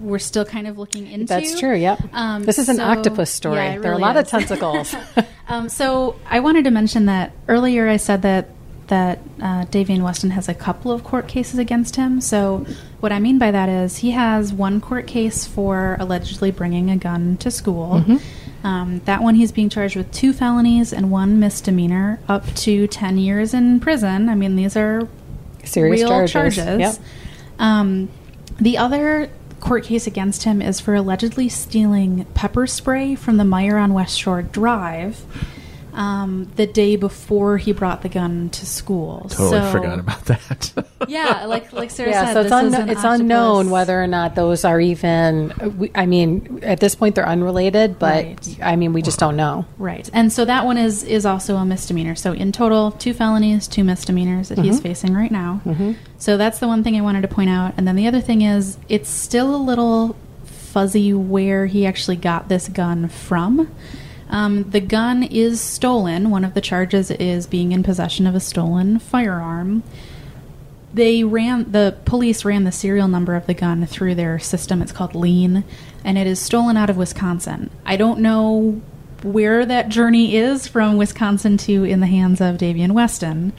we're 0.04 0.20
still 0.20 0.46
kind 0.46 0.68
of 0.68 0.78
looking 0.78 1.10
into. 1.10 1.26
That's 1.26 1.60
true. 1.60 1.76
Yep. 1.76 2.00
Um, 2.14 2.44
this 2.44 2.60
is 2.60 2.70
an 2.70 2.78
so- 2.78 2.84
octopus 2.84 3.32
story. 3.32 3.56
yeah, 3.58 3.74
it 3.74 3.82
there 3.82 3.92
are 3.92 3.96
a 3.96 3.98
really 3.98 4.02
lot 4.02 4.18
of 4.18 4.28
tentacles. 4.28 4.96
Um, 5.46 5.68
so 5.68 6.16
I 6.30 6.40
wanted 6.40 6.64
to 6.64 6.72
mention 6.72 7.06
that 7.08 7.34
earlier 7.50 7.90
I 7.90 7.98
said 7.98 8.22
that 8.22 8.50
that 8.88 9.20
uh, 9.42 9.66
Davian 9.66 10.02
Weston 10.04 10.32
has 10.32 10.48
a 10.48 10.54
couple 10.54 10.92
of 10.92 11.04
court 11.04 11.28
cases 11.28 11.60
against 11.60 11.96
him. 11.96 12.22
So, 12.22 12.66
what 13.00 13.12
I 13.12 13.20
mean 13.20 13.40
by 13.40 13.52
that 13.52 13.68
is 13.70 13.98
he 13.98 14.12
has 14.12 14.54
one 14.54 14.80
court 14.82 15.08
case 15.08 15.46
for 15.46 15.98
allegedly 16.00 16.52
bringing 16.52 16.90
a 16.90 16.98
gun 16.98 17.38
to 17.38 17.52
school. 17.52 18.02
Mm-hmm. 18.06 18.66
Um, 18.66 19.02
that 19.06 19.22
one 19.22 19.36
he's 19.36 19.52
being 19.52 19.70
charged 19.70 19.96
with 19.96 20.12
two 20.12 20.32
felonies 20.32 20.94
and 20.94 21.12
one 21.12 21.40
misdemeanor, 21.40 22.20
up 22.30 22.46
to 22.56 22.88
10 22.88 23.18
years 23.18 23.54
in 23.54 23.80
prison. 23.82 24.30
I 24.30 24.36
mean, 24.36 24.56
these 24.56 24.78
are 24.78 25.08
Serious 25.66 26.00
real 26.02 26.28
charges. 26.28 26.56
charges. 26.56 26.80
Yep. 26.80 26.96
Um, 27.60 28.10
the 28.60 28.78
other 28.78 29.30
court 29.64 29.86
case 29.86 30.06
against 30.06 30.44
him 30.44 30.62
is 30.62 30.82
for 30.82 30.94
allegedly 30.94 31.48
stealing 31.48 32.26
pepper 32.34 32.68
spray 32.68 33.16
from 33.16 33.38
the 33.38 33.46
Meijer 33.46 33.82
on 33.82 33.94
West 33.94 34.20
Shore 34.20 34.42
Drive 34.42 35.26
um, 35.94 36.52
the 36.56 36.66
day 36.68 36.96
before 36.96 37.58
he 37.58 37.72
brought 37.72 38.02
the 38.02 38.10
gun 38.10 38.50
to 38.52 38.66
school. 38.66 39.28
Totally 39.30 39.50
So- 39.62 39.72
forgot 39.72 40.00
about 40.00 40.26
that. 40.26 40.74
Yeah, 41.06 41.48
like 41.48 41.74
like 41.74 41.92
Sarah 41.92 42.12
Yeah, 42.12 42.26
said, 42.28 42.34
so 42.34 42.40
it's, 42.40 42.50
this 42.50 42.64
is 42.64 42.74
un- 42.76 42.82
an 42.84 42.90
it's 42.90 43.04
unknown 43.04 43.70
whether 43.70 44.02
or 44.02 44.08
not 44.08 44.36
those 44.36 44.64
are 44.64 44.80
even. 44.80 45.92
I 45.94 46.06
mean, 46.06 46.62
at 46.64 46.80
this 46.80 46.96
point, 46.96 47.16
they're 47.16 47.28
unrelated, 47.28 48.00
but 48.00 48.24
Right. 48.26 48.60
I 48.64 48.78
mean, 48.78 48.94
we 48.94 49.02
just 49.02 49.20
don't 49.20 49.36
know. 49.36 49.66
Right, 49.78 50.10
and 50.14 50.32
so 50.32 50.46
that 50.46 50.66
one 50.66 50.78
is 50.78 51.04
is 51.04 51.26
also 51.26 51.58
a 51.58 51.66
misdemeanor. 51.66 52.16
So 52.16 52.32
in 52.32 52.54
total, 52.54 52.92
two 52.92 53.14
felonies, 53.14 53.68
two 53.68 53.84
misdemeanors 53.84 54.48
that 54.48 54.60
he's 54.60 54.80
facing 54.80 55.14
right 55.14 55.30
now. 55.32 55.60
So 56.20 56.38
that's 56.38 56.60
the 56.60 56.68
one 56.70 56.86
thing 56.86 56.96
I 56.96 57.02
wanted 57.02 57.22
to 57.24 57.28
point 57.28 57.50
out. 57.50 57.74
And 57.76 57.86
then 57.86 57.98
the 57.98 58.08
other 58.08 58.22
thing 58.22 58.42
is, 58.42 58.78
it's 58.88 59.10
still 59.10 59.54
a 59.54 59.58
little 59.62 60.16
fuzzy 60.46 61.14
where 61.14 61.66
he 61.66 61.86
actually 61.86 62.16
got 62.16 62.48
this 62.48 62.70
gun 62.70 63.10
from. 63.10 63.70
Um, 64.34 64.72
the 64.72 64.82
gun 64.82 65.22
is 65.22 65.62
stolen. 65.62 66.32
One 66.32 66.44
of 66.44 66.56
the 66.56 66.60
charges 66.60 67.12
is 67.12 67.46
being 67.46 67.72
in 67.72 67.84
possession 67.84 68.26
of 68.26 68.34
a 68.34 68.40
stolen 68.40 68.98
firearm. 68.98 69.84
They 70.92 71.24
ran 71.24 71.72
the 71.72 71.96
police 72.06 72.44
ran 72.44 72.64
the 72.64 72.72
serial 72.72 73.08
number 73.08 73.36
of 73.36 73.46
the 73.46 73.54
gun 73.54 73.86
through 73.86 74.16
their 74.16 74.40
system. 74.40 74.82
It's 74.82 74.92
called 74.92 75.14
LEIN, 75.14 75.64
and 76.04 76.18
it 76.18 76.26
is 76.26 76.40
stolen 76.40 76.78
out 76.78 76.90
of 76.90 76.98
Wisconsin. 76.98 77.70
I 77.86 77.96
don't 77.96 78.20
know 78.20 78.82
where 79.22 79.68
that 79.68 79.90
journey 79.90 80.36
is 80.36 80.68
from 80.68 80.98
Wisconsin 80.98 81.56
to 81.58 81.84
in 81.84 82.00
the 82.00 82.08
hands 82.08 82.42
of 82.42 82.58
Davian 82.58 82.94
Weston. 82.94 83.54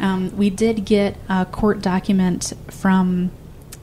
Um, 0.00 0.36
we 0.36 0.50
did 0.50 0.84
get 0.84 1.16
a 1.28 1.46
court 1.46 1.80
document 1.80 2.52
from 2.68 3.30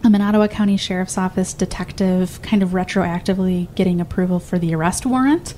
a 0.05 0.09
Manitowoc 0.09 0.51
County 0.51 0.77
Sheriff's 0.77 1.17
Office 1.17 1.53
detective, 1.53 2.41
kind 2.41 2.63
of 2.63 2.69
retroactively 2.69 3.73
getting 3.75 3.99
approval 3.99 4.39
for 4.39 4.57
the 4.59 4.73
arrest 4.75 5.05
warrant. 5.05 5.53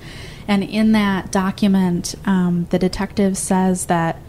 And 0.47 0.63
in 0.63 0.93
that 0.93 1.31
document, 1.31 2.15
um, 2.25 2.67
the 2.69 2.79
detective 2.79 3.37
says 3.37 3.87
that 3.87 4.19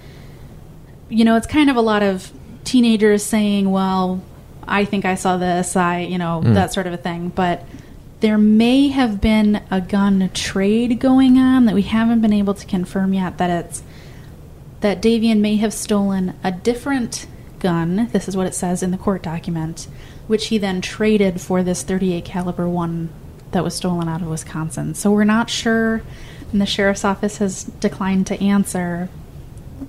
you 1.09 1.25
know, 1.25 1.37
it's 1.37 1.47
kind 1.47 1.71
of 1.71 1.77
a 1.77 1.81
lot 1.81 2.03
of 2.03 2.33
teenagers 2.65 3.23
saying, 3.23 3.71
well, 3.71 4.23
I 4.67 4.85
think 4.85 5.05
I 5.05 5.15
saw 5.15 5.37
this, 5.39 5.77
I, 5.77 6.01
you 6.01 6.19
know, 6.19 6.43
that 6.43 6.73
sort 6.73 6.87
of 6.87 6.93
a 6.93 6.99
thing. 6.99 7.31
But 7.31 7.65
there 8.21 8.37
may 8.37 8.89
have 8.89 9.21
been 9.21 9.63
a 9.71 9.81
gun 9.81 10.31
trade 10.35 11.01
going 11.01 11.39
on 11.39 11.65
that 11.65 11.75
we 11.75 11.83
haven't 11.83 12.21
been 12.21 12.33
able 12.33 12.55
to 12.55 12.67
confirm 12.67 13.15
yet 13.15 13.39
that 13.39 13.65
it's 13.65 13.83
that 14.81 15.01
Davian 15.01 15.41
may 15.41 15.57
have 15.57 15.73
stolen 15.73 16.37
a 16.45 16.53
different 16.53 17.27
gun. 17.61 18.09
This 18.13 18.29
is 18.29 18.37
what 18.37 18.47
it 18.47 18.55
says 18.55 18.83
in 18.83 18.91
the 18.91 18.99
court 18.99 19.23
document, 19.23 19.89
which 20.27 20.47
he 20.47 20.59
then 20.59 20.81
traded 20.81 21.41
for 21.41 21.63
this 21.63 21.83
38 21.83 22.25
caliber 22.25 22.69
one 22.69 23.11
that 23.53 23.65
was 23.65 23.75
stolen 23.75 24.09
out 24.09 24.23
of 24.23 24.29
Wisconsin. 24.29 24.95
So 24.95 25.11
we're 25.11 25.25
not 25.25 25.51
sure, 25.51 26.03
and 26.53 26.61
the 26.61 26.67
sheriff's 26.67 27.05
office 27.05 27.39
has 27.39 27.65
declined 27.65 28.27
to 28.29 28.43
answer 28.43 29.09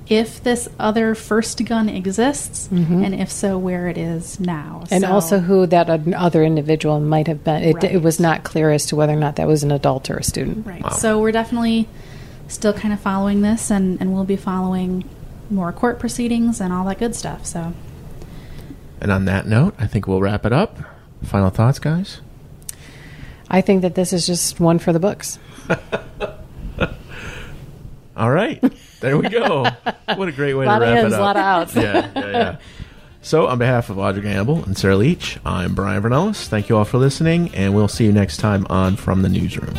if 0.08 0.42
this 0.44 0.70
other 0.80 1.16
first 1.16 1.64
gun 1.66 1.90
exists, 1.90 2.68
mm-hmm. 2.68 3.04
and 3.04 3.16
if 3.16 3.32
so, 3.32 3.58
where 3.58 3.88
it 3.88 3.98
is 3.98 4.40
now. 4.40 4.84
And 4.92 5.04
So- 5.04 5.12
also 5.12 5.40
who 5.40 5.66
that 5.68 5.90
other 5.90 6.44
individual 6.44 7.00
might 7.00 7.28
have 7.28 7.44
been. 7.44 7.64
It, 7.64 7.84
it 7.84 8.02
was 8.02 8.20
not 8.20 8.44
clear 8.44 8.72
as 8.72 8.86
to 8.88 8.96
whether 8.96 9.14
or 9.14 9.20
not 9.20 9.36
that 9.38 9.48
was 9.48 9.64
an 9.64 9.72
adult 9.72 10.10
or 10.10 10.18
a 10.18 10.24
student. 10.24 10.66
Right. 10.66 10.94
So 10.94 11.20
we're 11.20 11.32
definitely 11.32 11.88
still 12.48 12.74
kind 12.74 12.94
of 12.94 13.00
following 13.00 13.42
this, 13.42 13.72
and, 13.72 14.00
and 14.00 14.14
we'll 14.14 14.26
be 14.26 14.36
following 14.36 15.04
more 15.52 15.72
court 15.72 16.00
proceedings 16.00 16.60
and 16.62 16.72
all 16.74 16.86
that 16.86 17.00
good 17.00 17.16
stuff. 17.16 17.46
So 17.46 17.74
and 19.02 19.12
on 19.12 19.26
that 19.26 19.48
note, 19.48 19.76
I 19.80 19.88
think 19.88 20.08
we'll 20.08 20.22
wrap 20.22 20.46
it 20.46 20.54
up. 20.54 20.78
Final 21.24 21.50
thoughts, 21.50 21.80
guys? 21.80 22.22
I 23.50 23.62
think 23.62 23.82
that 23.82 23.96
this 23.96 24.14
is 24.14 24.26
just 24.28 24.60
one 24.60 24.78
for 24.80 24.94
the 24.94 25.00
books. 25.00 25.40
All 28.16 28.30
right. 28.32 28.62
There 29.00 29.18
we 29.18 29.30
go. 29.30 29.66
what 30.16 30.28
a 30.28 30.32
great 30.34 30.54
way 30.54 30.66
A 30.66 30.68
lot 30.68 30.80
to 30.80 30.86
of 30.86 30.94
wrap 30.94 31.06
ins, 31.06 31.14
it 31.14 31.18
a 31.20 31.22
lot 31.22 31.38
up. 31.38 31.70
of 31.70 31.70
outs. 31.70 31.76
yeah, 31.76 32.12
yeah, 32.16 32.32
yeah. 32.32 32.58
So, 33.22 33.48
on 33.48 33.58
behalf 33.58 33.90
of 33.90 33.98
Audrey 33.98 34.22
Gamble 34.24 34.64
and 34.66 34.78
Sarah 34.78 34.96
Leach, 34.98 35.40
I'm 35.46 35.74
Brian 35.76 36.02
Vernellis. 36.04 36.48
Thank 36.48 36.68
you 36.70 36.78
all 36.78 36.86
for 36.86 36.98
listening, 36.98 37.54
and 37.56 37.74
we'll 37.74 37.88
see 37.88 38.06
you 38.06 38.12
next 38.12 38.38
time 38.38 38.66
on 38.70 38.96
From 38.98 39.22
the 39.22 39.30
Newsroom. 39.30 39.74